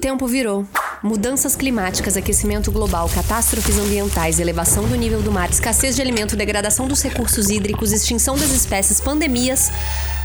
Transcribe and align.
tempo 0.00 0.26
virou. 0.26 0.66
Mudanças 1.02 1.54
climáticas, 1.54 2.16
aquecimento 2.16 2.72
global, 2.72 3.08
catástrofes 3.08 3.78
ambientais, 3.78 4.40
elevação 4.40 4.88
do 4.88 4.96
nível 4.96 5.22
do 5.22 5.30
mar, 5.30 5.48
escassez 5.50 5.94
de 5.94 6.02
alimento, 6.02 6.36
degradação 6.36 6.88
dos 6.88 7.02
recursos 7.02 7.48
hídricos, 7.50 7.92
extinção 7.92 8.36
das 8.36 8.50
espécies, 8.50 9.00
pandemias. 9.00 9.70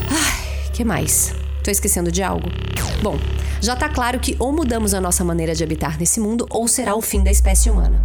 Ai, 0.10 0.72
que 0.74 0.84
mais? 0.84 1.34
Tô 1.64 1.70
esquecendo 1.70 2.12
de 2.12 2.24
algo? 2.24 2.50
Bom, 3.04 3.20
já 3.62 3.76
tá 3.76 3.90
claro 3.90 4.20
que 4.20 4.36
ou 4.40 4.52
mudamos 4.52 4.94
a 4.94 5.02
nossa 5.02 5.24
maneira 5.24 5.54
de 5.54 5.64
habitar 5.64 6.00
nesse 6.00 6.20
mundo 6.20 6.48
ou 6.50 6.68
será 6.68 6.96
o 6.96 7.02
fim 7.02 7.24
da 7.24 7.32
espécie 7.32 7.70
humana. 7.70 8.02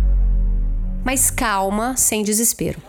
Mas 1.04 1.30
calma, 1.30 1.96
sem 1.96 2.22
desespero. 2.22 2.80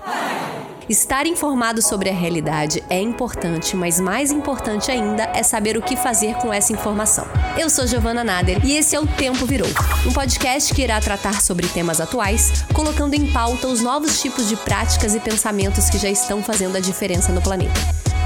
Estar 0.92 1.26
informado 1.26 1.82
sobre 1.82 2.10
a 2.10 2.14
realidade 2.14 2.84
é 2.90 3.00
importante, 3.00 3.78
mas 3.78 3.98
mais 3.98 4.30
importante 4.30 4.92
ainda 4.92 5.24
é 5.34 5.42
saber 5.42 5.78
o 5.78 5.82
que 5.82 5.96
fazer 5.96 6.36
com 6.36 6.52
essa 6.52 6.74
informação. 6.74 7.26
Eu 7.58 7.70
sou 7.70 7.88
Giovana 7.88 8.26
Nader 8.26 8.60
e 8.66 8.74
esse 8.76 8.94
é 8.94 9.00
o 9.00 9.08
Tempo 9.08 9.46
Virou, 9.46 9.70
um 10.06 10.12
podcast 10.12 10.74
que 10.74 10.82
irá 10.82 11.00
tratar 11.00 11.42
sobre 11.42 11.66
temas 11.66 12.02
atuais, 12.02 12.66
colocando 12.74 13.14
em 13.14 13.32
pauta 13.32 13.70
os 13.70 13.80
novos 13.80 14.22
tipos 14.22 14.50
de 14.50 14.58
práticas 14.58 15.16
e 15.16 15.22
pensamentos 15.22 15.90
que 15.90 15.98
já 15.98 16.10
estão 16.10 16.44
fazendo 16.44 16.76
a 16.76 16.82
diferença 16.82 17.32
no 17.32 17.42
planeta. 17.42 17.80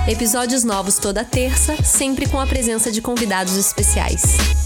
Episódios 0.08 0.64
novos 0.64 0.98
toda 0.98 1.24
terça, 1.24 1.76
sempre 1.84 2.28
com 2.28 2.40
a 2.40 2.48
presença 2.48 2.92
de 2.92 3.00
convidados 3.00 3.56
especiais. 3.58 4.65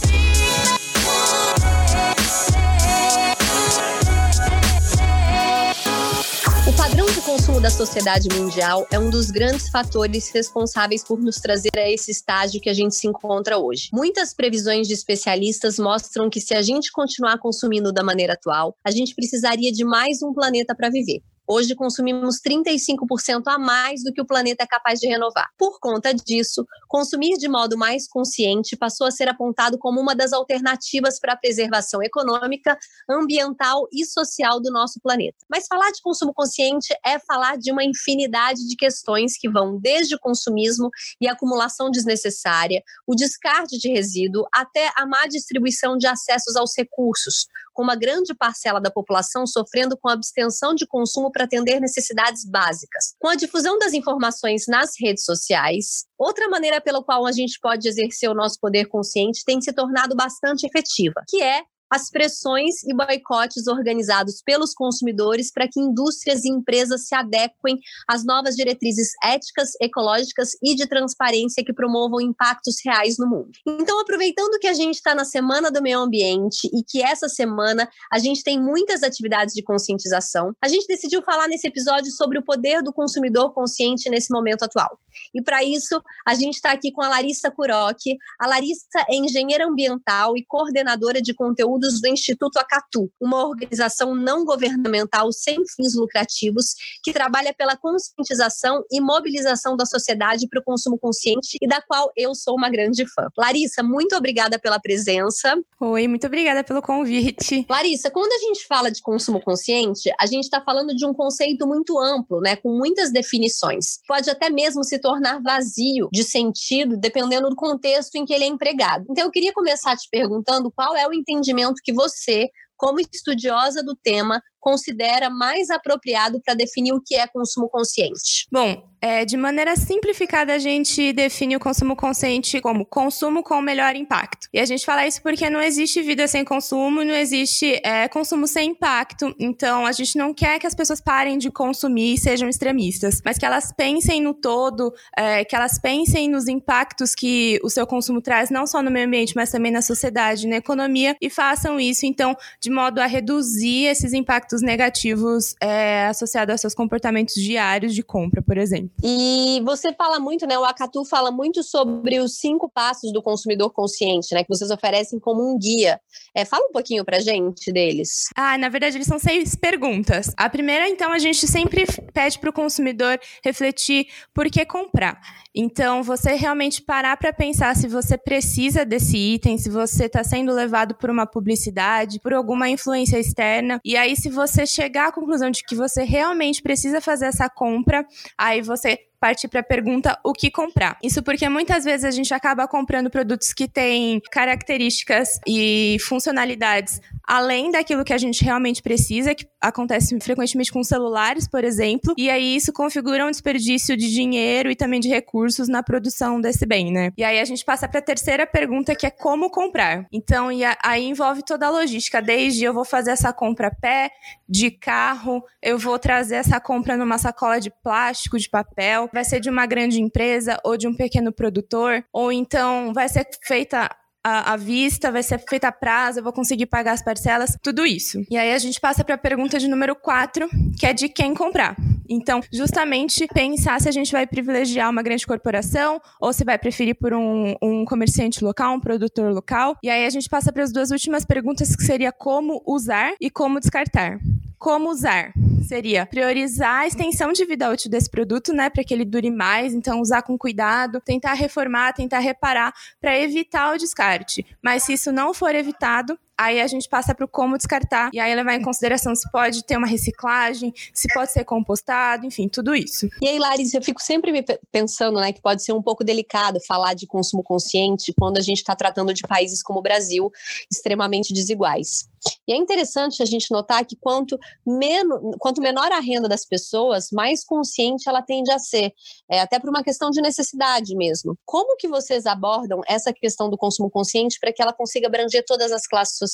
Da 7.59 7.69
sociedade 7.69 8.29
mundial 8.29 8.87
é 8.89 8.97
um 8.97 9.09
dos 9.09 9.29
grandes 9.29 9.67
fatores 9.67 10.29
responsáveis 10.29 11.03
por 11.03 11.19
nos 11.19 11.35
trazer 11.37 11.77
a 11.77 11.91
esse 11.91 12.09
estágio 12.09 12.61
que 12.61 12.69
a 12.69 12.73
gente 12.73 12.95
se 12.95 13.05
encontra 13.05 13.57
hoje. 13.57 13.89
Muitas 13.91 14.33
previsões 14.33 14.87
de 14.87 14.93
especialistas 14.93 15.77
mostram 15.77 16.29
que 16.29 16.39
se 16.39 16.53
a 16.53 16.61
gente 16.61 16.89
continuar 16.89 17.37
consumindo 17.37 17.91
da 17.91 18.01
maneira 18.01 18.33
atual, 18.33 18.77
a 18.81 18.91
gente 18.91 19.13
precisaria 19.13 19.73
de 19.73 19.83
mais 19.83 20.23
um 20.23 20.33
planeta 20.33 20.73
para 20.73 20.89
viver. 20.89 21.21
Hoje 21.52 21.73
consumimos 21.73 22.36
35% 22.39 23.42
a 23.47 23.58
mais 23.58 24.03
do 24.03 24.14
que 24.14 24.22
o 24.22 24.25
planeta 24.25 24.64
é 24.64 24.67
capaz 24.67 25.00
de 25.00 25.08
renovar. 25.08 25.50
Por 25.58 25.80
conta 25.80 26.14
disso, 26.14 26.64
consumir 26.88 27.39
de 27.39 27.47
modo 27.47 27.75
mais 27.75 28.08
consciente 28.08 28.78
passou 28.78 29.08
a 29.08 29.11
ser 29.11 29.28
apontado 29.28 29.75
como 29.80 30.00
uma 30.00 30.14
das 30.14 30.31
alternativas 30.31 31.19
para 31.19 31.33
a 31.33 31.36
preservação 31.36 32.03
econômica, 32.03 32.78
ambiental 33.09 33.88
e 33.91 34.06
social 34.06 34.61
do 34.61 34.72
nosso 34.72 35.00
planeta. 35.02 35.39
Mas 35.50 35.66
falar 35.66 35.89
de 35.89 36.03
consumo 36.03 36.36
consciente 36.36 36.94
é 37.03 37.17
falar 37.17 37.58
de 37.58 37.72
uma 37.72 37.84
infinidade 37.84 38.67
de 38.67 38.75
questões 38.75 39.36
que 39.36 39.50
vão 39.50 39.80
desde 39.80 40.13
o 40.13 40.19
consumismo 40.19 40.91
e 41.19 41.28
acumulação 41.28 41.89
desnecessária, 41.89 42.84
o 43.08 43.16
descarte 43.16 43.80
de 43.80 43.89
resíduo, 43.89 44.45
até 44.53 44.91
a 44.95 45.03
má 45.08 45.25
distribuição 45.28 45.97
de 45.97 46.06
acessos 46.06 46.56
aos 46.56 46.78
recursos, 46.78 47.47
com 47.80 47.83
uma 47.83 47.95
grande 47.95 48.35
parcela 48.35 48.81
da 48.81 48.91
população 48.91 49.47
sofrendo 49.47 49.97
com 49.97 50.09
abstenção 50.09 50.75
de 50.75 50.85
consumo 50.85 51.31
para 51.31 51.45
atender 51.45 51.80
necessidades 51.80 52.44
básicas. 52.44 53.13
Com 53.17 53.30
a 53.30 53.35
difusão 53.35 53.80
das 53.80 53.94
informações 53.94 54.66
nas 54.67 54.91
redes 54.99 55.23
sociais, 55.23 56.03
outra 56.17 56.50
maneira 56.50 56.81
pela 56.81 57.02
qual 57.02 57.25
a 57.25 57.31
gente 57.31 57.57
pode 57.61 57.88
exercer 57.88 58.30
o 58.30 58.33
nosso 58.33 58.59
poder 58.59 58.88
consciente 58.88 59.45
tem 59.45 59.61
se 59.61 59.72
tornado 59.72 60.13
bastante 60.13 60.67
efetiva, 60.67 61.23
que 61.30 61.41
é 61.41 61.61
as 61.89 62.09
pressões 62.09 62.83
e 62.83 62.93
boicotes 62.93 63.67
organizados 63.67 64.41
pelos 64.43 64.73
consumidores 64.73 65.51
para 65.51 65.67
que 65.67 65.79
indústrias 65.79 66.43
e 66.43 66.49
empresas 66.49 67.07
se 67.07 67.15
adequem 67.15 67.79
às 68.07 68.25
novas 68.25 68.55
diretrizes 68.55 69.11
éticas, 69.23 69.71
ecológicas 69.81 70.51
e 70.63 70.75
de 70.75 70.87
transparência 70.87 71.63
que 71.63 71.73
promovam 71.73 72.21
impactos 72.21 72.75
reais 72.83 73.17
no 73.17 73.27
mundo. 73.27 73.51
Então, 73.67 73.99
aproveitando 73.99 74.59
que 74.59 74.67
a 74.67 74.73
gente 74.73 74.95
está 74.95 75.15
na 75.15 75.25
Semana 75.25 75.71
do 75.71 75.81
Meio 75.81 75.99
Ambiente 75.99 76.67
e 76.73 76.83
que 76.83 77.01
essa 77.01 77.27
semana 77.27 77.89
a 78.11 78.19
gente 78.19 78.43
tem 78.43 78.61
muitas 78.61 79.03
atividades 79.03 79.53
de 79.53 79.63
conscientização, 79.63 80.53
a 80.61 80.67
gente 80.67 80.87
decidiu 80.87 81.21
falar 81.21 81.47
nesse 81.47 81.67
episódio 81.67 82.11
sobre 82.11 82.37
o 82.39 82.43
poder 82.43 82.81
do 82.81 82.94
consumidor 82.94 83.53
consciente 83.53 84.09
nesse 84.09 84.31
momento 84.31 84.63
atual. 84.63 84.99
E 85.33 85.41
para 85.41 85.63
isso, 85.63 86.01
a 86.25 86.33
gente 86.33 86.55
está 86.55 86.72
aqui 86.72 86.91
com 86.91 87.01
a 87.01 87.09
Larissa 87.09 87.51
Kuroki. 87.51 88.17
A 88.39 88.47
Larissa 88.47 89.05
é 89.09 89.16
engenheira 89.16 89.67
ambiental 89.67 90.35
e 90.38 90.45
coordenadora 90.45 91.22
de 91.22 91.33
conteúdo 91.33 91.78
estudos 91.79 92.01
do 92.01 92.07
Instituto 92.07 92.57
Acatu, 92.57 93.09
uma 93.19 93.47
organização 93.47 94.13
não 94.13 94.44
governamental 94.44 95.31
sem 95.31 95.57
fins 95.75 95.95
lucrativos 95.95 96.73
que 97.03 97.13
trabalha 97.13 97.53
pela 97.53 97.78
conscientização 97.78 98.84
e 98.91 99.00
mobilização 99.00 99.78
da 99.78 99.85
sociedade 99.85 100.47
para 100.47 100.59
o 100.59 100.63
consumo 100.63 100.97
consciente 100.97 101.57
e 101.62 101.67
da 101.67 101.81
qual 101.81 102.12
eu 102.16 102.35
sou 102.35 102.56
uma 102.56 102.69
grande 102.69 103.06
fã. 103.06 103.28
Larissa, 103.38 103.81
muito 103.81 104.16
obrigada 104.16 104.59
pela 104.59 104.79
presença. 104.79 105.56
Oi, 105.79 106.07
muito 106.07 106.28
obrigada 106.28 106.63
pelo 106.63 106.81
convite. 106.81 107.66
Larissa, 107.69 108.11
quando 108.11 108.34
a 108.34 108.40
gente 108.40 108.67
fala 108.67 108.91
de 108.91 109.01
consumo 109.01 109.41
consciente, 109.41 110.11
a 110.19 110.25
gente 110.25 110.44
está 110.44 110.61
falando 110.61 110.96
de 110.96 111.06
um 111.06 111.13
conceito 111.13 111.66
muito 111.66 111.97
amplo, 111.97 112.41
né, 112.41 112.56
com 112.56 112.78
muitas 112.78 113.11
definições. 113.11 114.00
Pode 114.07 114.29
até 114.29 114.50
mesmo 114.50 114.84
se 114.84 115.00
tornar 115.00 115.41
vazio 115.41 116.09
de 116.11 116.23
sentido, 116.23 116.97
dependendo 116.97 117.50
do 117.50 117.56
contexto 117.56 118.16
em 118.16 118.25
que 118.25 118.34
ele 118.34 118.44
é 118.44 118.47
empregado. 118.47 119.06
Então, 119.09 119.25
eu 119.25 119.31
queria 119.31 119.53
começar 119.53 119.96
te 119.96 120.07
perguntando 120.11 120.72
qual 120.72 120.96
é 120.96 121.07
o 121.07 121.13
entendimento 121.13 121.69
que 121.84 121.94
você, 121.94 122.50
como 122.75 123.00
estudiosa 123.00 123.84
do 123.84 123.96
tema, 123.96 124.41
considera 124.59 125.30
mais 125.30 125.70
apropriado 125.70 126.42
para 126.44 126.53
definir 126.53 126.94
o 126.94 127.02
que 127.02 127.16
é 127.16 127.28
consumo 127.28 127.70
consciente? 127.70 128.47
Bom, 128.52 128.90
é, 129.02 129.24
de 129.24 129.38
maneira 129.38 129.75
simplificada, 129.78 130.53
a 130.53 130.59
gente 130.59 131.14
define 131.14 131.56
o 131.56 131.59
consumo 131.59 131.96
consciente 131.96 132.59
como 132.59 132.86
consumo 132.86 133.42
com 133.42 133.62
melhor 133.62 133.96
impacto. 133.96 134.47
E 134.53 134.59
a 134.59 134.66
gente 134.66 134.86
fala 134.86 135.08
isso 135.08 135.22
porque 135.22 135.50
não 135.50 135.62
existe 135.62 136.02
vida 136.02 136.28
sem 136.28 136.44
consumo, 136.44 137.03
não 137.03 137.14
existe 137.14 137.80
é, 137.84 138.08
consumo 138.09 138.46
sem 138.46 138.72
impacto. 138.72 139.34
Então, 139.40 139.86
a 139.86 139.92
gente 139.94 140.18
não 140.18 140.34
quer 140.34 140.59
que 140.59 140.68
as 140.68 140.76
pessoas 140.76 141.00
parem 141.00 141.38
de 141.38 141.50
consumir 141.50 142.16
e 142.16 142.18
sejam 142.18 142.50
extremistas, 142.50 143.22
mas 143.24 143.38
que 143.38 143.46
elas 143.46 143.72
pensem 143.72 144.22
no 144.22 144.34
todo, 144.34 144.94
é, 145.18 145.46
que 145.46 145.56
elas 145.56 145.80
pensem 145.80 146.30
nos 146.30 146.47
impactos 146.47 147.16
que 147.16 147.59
o 147.64 147.70
seu 147.70 147.88
consumo 147.88 148.22
traz, 148.22 148.50
não 148.50 148.68
só 148.68 148.84
no 148.84 148.91
meio 148.91 149.08
ambiente, 149.08 149.34
mas 149.36 149.50
também 149.50 149.72
na 149.72 149.81
sociedade, 149.81 150.47
na 150.47 150.58
economia, 150.58 151.16
e 151.22 151.30
façam 151.30 151.80
isso, 151.80 152.06
então, 152.06 152.36
de 152.62 152.70
modo 152.70 153.00
a 153.00 153.06
reduzir 153.06 153.86
esses 153.86 154.12
impactos 154.12 154.48
negativos 154.61 155.55
é, 155.61 156.05
associados 156.07 156.51
aos 156.51 156.61
seus 156.61 156.75
comportamentos 156.75 157.35
diários 157.35 157.93
de 157.93 158.03
compra, 158.03 158.41
por 158.41 158.57
exemplo. 158.57 158.91
E 159.03 159.61
você 159.63 159.93
fala 159.93 160.19
muito, 160.19 160.45
né? 160.47 160.57
O 160.57 160.65
Acatu 160.65 161.05
fala 161.05 161.31
muito 161.31 161.63
sobre 161.63 162.19
os 162.19 162.37
cinco 162.39 162.69
passos 162.69 163.13
do 163.13 163.21
consumidor 163.21 163.71
consciente, 163.71 164.33
né? 164.33 164.43
Que 164.43 164.49
vocês 164.49 164.71
oferecem 164.71 165.19
como 165.19 165.41
um 165.41 165.57
guia. 165.57 165.99
É, 166.35 166.45
fala 166.45 166.65
um 166.67 166.71
pouquinho 166.71 167.05
pra 167.05 167.19
gente 167.19 167.71
deles. 167.71 168.25
Ah, 168.35 168.57
na 168.57 168.69
verdade, 168.69 168.97
eles 168.97 169.07
são 169.07 169.19
seis 169.19 169.55
perguntas. 169.55 170.31
A 170.37 170.49
primeira, 170.49 170.87
então, 170.89 171.11
a 171.11 171.19
gente 171.19 171.47
sempre 171.47 171.85
pede 172.13 172.39
para 172.39 172.49
o 172.49 172.53
consumidor 172.53 173.19
refletir 173.43 174.07
por 174.33 174.49
que 174.49 174.66
comprar. 174.66 175.19
Então, 175.53 176.03
você 176.03 176.35
realmente 176.35 176.81
parar 176.81 177.17
para 177.17 177.33
pensar 177.33 177.75
se 177.75 177.87
você 177.87 178.17
precisa 178.17 178.85
desse 178.85 179.17
item, 179.17 179.57
se 179.57 179.69
você 179.69 180.05
está 180.05 180.23
sendo 180.23 180.53
levado 180.53 180.95
por 180.95 181.09
uma 181.09 181.25
publicidade, 181.25 182.19
por 182.19 182.33
alguma 182.33 182.69
influência 182.69 183.19
externa. 183.19 183.79
E 183.83 183.97
aí, 183.97 184.16
se 184.16 184.29
você 184.39 184.66
chegar 184.66 185.09
à 185.09 185.11
conclusão 185.11 185.51
de 185.51 185.63
que 185.63 185.75
você 185.75 186.03
realmente 186.03 186.61
precisa 186.61 187.01
fazer 187.01 187.25
essa 187.25 187.50
compra, 187.50 188.05
aí 188.38 188.61
você 188.61 188.97
partir 189.19 189.47
para 189.47 189.59
a 189.59 189.63
pergunta 189.63 190.18
o 190.24 190.34
que 190.34 190.50
comprar. 190.50 190.97
Isso 191.03 191.22
porque 191.22 191.47
muitas 191.50 191.84
vezes 191.84 192.06
a 192.06 192.12
gente 192.12 192.34
acaba 192.34 192.68
comprando 192.68 193.09
produtos 193.09 193.53
que 193.53 193.68
têm 193.68 194.22
características 194.31 195.40
e 195.47 195.97
funcionalidades 196.02 197.02
além 197.29 197.69
daquilo 197.69 198.03
que 198.03 198.12
a 198.12 198.18
gente 198.18 198.44
realmente 198.44 198.81
precisa, 198.81 199.35
que 199.35 199.47
acontece 199.62 200.19
frequentemente 200.19 200.72
com 200.72 200.84
celulares, 200.84 201.47
por 201.47 201.63
exemplo, 201.63 202.16
e 202.18 202.28
aí 202.28 202.56
isso 202.56 202.74
configura 202.74 203.24
um 203.24 203.29
desperdício 203.29 203.96
de 203.96 204.12
dinheiro 204.12 204.72
e 204.72 204.75
também 204.75 205.00
de 205.00 205.08
recursos 205.08 205.69
na 205.69 205.84
produção 205.84 206.41
desse 206.41 206.66
bem, 206.66 206.91
né? 206.91 207.12
E 207.16 207.24
aí 207.24 207.40
a 207.40 207.46
gente 207.46 207.63
passa 207.63 207.88
para 207.88 208.00
a 208.00 208.02
terceira 208.02 208.47
pergunta, 208.47 208.96
que 208.96 209.06
é 209.06 209.12
como 209.12 209.52
comprar. 209.52 210.08
Então, 210.12 210.47
aí 210.84 211.05
envolve 211.05 211.43
toda 211.43 211.67
a 211.67 211.70
logística, 211.70 212.20
desde 212.20 212.64
eu 212.64 212.73
vou 212.73 212.85
fazer 212.85 213.11
essa 213.11 213.32
compra 213.32 213.67
a 213.67 213.76
pé, 213.76 214.09
de 214.47 214.72
carro, 214.72 215.43
eu 215.61 215.78
vou 215.78 215.99
trazer 215.99 216.38
essa 216.38 216.59
compra 216.59 216.97
numa 216.97 217.20
sacola 217.20 217.59
de 217.59 217.70
plástico, 217.84 218.40
de 218.40 218.49
papel, 218.49 219.08
vai 219.14 219.23
ser 219.23 219.40
de 219.40 219.50
uma 219.50 219.66
grande 219.66 220.02
empresa 220.02 220.59
ou 220.64 220.78
de 220.78 220.88
um 220.88 220.94
pequeno 220.94 221.32
produtor, 221.32 222.03
ou 222.11 222.32
então 222.32 222.94
vai 222.94 223.08
ser 223.09 223.28
feita 223.44 223.90
à, 224.23 224.56
vista, 224.58 225.11
vai 225.11 225.23
ser 225.23 225.40
feita 225.47 225.70
a 225.70 225.72
prazo, 225.72 226.20
eu 226.20 226.23
vou 226.23 226.34
conseguir 226.34 226.66
pagar 226.66 226.94
as 226.94 227.03
parcelas, 227.03 227.58
tudo 227.61 227.85
isso. 227.85 228.22
E 228.29 228.38
aí 228.38 228.53
a 228.53 228.58
gente 228.58 228.79
passa 228.79 229.03
para 229.03 229.16
a 229.16 229.17
pergunta 229.17 229.58
de 229.58 229.67
número 229.67 229.96
4, 229.96 230.47
que 230.78 230.85
é 230.85 230.94
de 230.94 231.09
quem 231.09 231.34
comprar. 231.34 231.76
Então, 232.08 232.41
justamente 232.52 233.28
pensar 233.28 233.79
se 233.79 233.88
a 233.88 233.91
gente 233.91 234.11
vai 234.11 234.26
privilegiar 234.26 234.90
uma 234.90 235.03
grande 235.03 235.26
corporação 235.26 236.02
ou 236.20 236.34
se 236.34 236.44
vai 236.44 236.58
preferir 236.58 236.96
por 236.96 237.14
um, 237.14 237.55
um 237.62 237.85
comerciante 237.85 238.44
local, 238.44 238.73
um 238.73 238.79
produtor 238.79 239.32
local. 239.32 239.78
E 239.84 239.90
aí 239.90 240.05
a 240.05 240.09
gente 240.09 240.28
passa 240.28 240.52
para 240.52 240.64
as 240.64 240.72
duas 240.72 240.91
últimas 240.91 241.23
perguntas, 241.23 241.76
que 241.76 241.84
seria 241.84 242.12
como 242.12 242.64
usar 242.66 243.14
e 243.22 243.29
como 243.29 243.59
descartar. 243.59 244.20
Como 244.58 244.90
usar? 244.90 245.32
Seria 245.61 246.06
priorizar 246.06 246.79
a 246.79 246.88
extensão 246.88 247.32
de 247.32 247.46
vida 247.46 247.70
útil 247.70 247.90
desse 247.90 248.09
produto, 248.09 248.53
né, 248.53 248.70
para 248.70 248.84
que 248.84 248.94
ele 248.94 249.06
dure 249.06 249.32
mais, 249.32 249.73
então 249.73 250.02
usar 250.02 250.22
com 250.22 250.38
cuidado, 250.38 251.02
tentar 251.02 251.34
reformar, 251.34 251.94
tentar 251.94 252.20
reparar 252.20 252.73
para 253.00 253.17
evitar 253.20 253.73
o 253.73 253.78
descarte. 253.78 254.46
Mas 254.64 254.84
se 254.84 254.94
isso 254.94 255.11
não 255.11 255.34
for 255.34 255.53
evitado, 255.53 256.17
Aí 256.39 256.62
a 256.62 256.68
gente 256.68 256.88
passa 256.88 257.13
para 257.13 257.25
o 257.25 257.27
como 257.27 257.58
descartar 257.58 258.12
e 258.13 258.20
aí 258.20 258.34
levar 258.34 258.56
em 258.56 258.62
consideração 258.62 259.13
se 259.13 259.30
pode 259.30 259.62
ter 259.65 259.75
uma 259.75 259.86
reciclagem, 259.86 260.74
se 260.94 261.13
pode 261.13 261.34
ser 261.34 261.44
compostado, 261.44 262.25
enfim, 262.25 262.48
tudo 262.48 262.74
isso. 262.74 263.10
E 263.22 263.27
aí, 263.27 263.38
Larissa, 263.38 263.77
eu 263.77 263.82
fico 263.82 264.01
sempre 264.01 264.32
me 264.32 264.41
pensando, 264.72 265.20
né, 265.20 265.34
que 265.34 265.41
pode 265.41 265.62
ser 265.62 265.74
um 265.74 265.82
pouco 265.82 266.01
delicado 266.01 266.58
falar 266.65 266.94
de 266.94 267.06
consumo 267.06 267.44
consciente 267.44 268.13
quando 268.18 268.38
a 268.38 268.41
gente 268.41 268.60
está 268.60 268.74
tratando 268.74 269.13
de 269.13 269.24
países 269.24 269.62
como 269.62 269.80
o 269.80 269.82
Brasil, 269.82 270.32
extremamente 270.72 271.34
desiguais. 271.34 272.08
E 272.48 272.53
é 272.53 272.56
interessante 272.56 273.22
a 273.22 273.25
gente 273.25 273.51
notar 273.51 273.86
que 273.86 273.96
quanto, 273.98 274.38
menos, 274.65 275.20
quanto 275.39 275.62
menor 275.62 275.91
a 275.91 276.00
renda 276.00 276.27
das 276.27 276.46
pessoas, 276.46 277.10
mais 277.12 277.44
consciente 277.46 278.10
ela 278.10 278.22
tende 278.22 278.51
a 278.51 278.60
ser, 278.60 278.94
é, 279.30 279.39
até 279.41 279.60
por 279.60 279.70
uma 279.70 279.84
questão 279.84 280.10
de 280.10 280.22
necessidade 280.22 280.96
mesmo. 280.96 281.38
Como 281.46 281.77
que 281.77 281.88
vocês 281.88 282.25
abordam 282.25 282.82
essa 282.88 283.13
questão 283.13 283.50
do 283.50 283.58
consumo 283.58 283.89
consciente 283.89 284.38
para 284.39 284.51
que 284.51 284.62
ela 284.62 284.74
consiga 284.74 285.08
abranger 285.08 285.44
todas 285.46 285.72
as 285.72 285.88
classes 285.88 286.18
sociais 286.18 286.28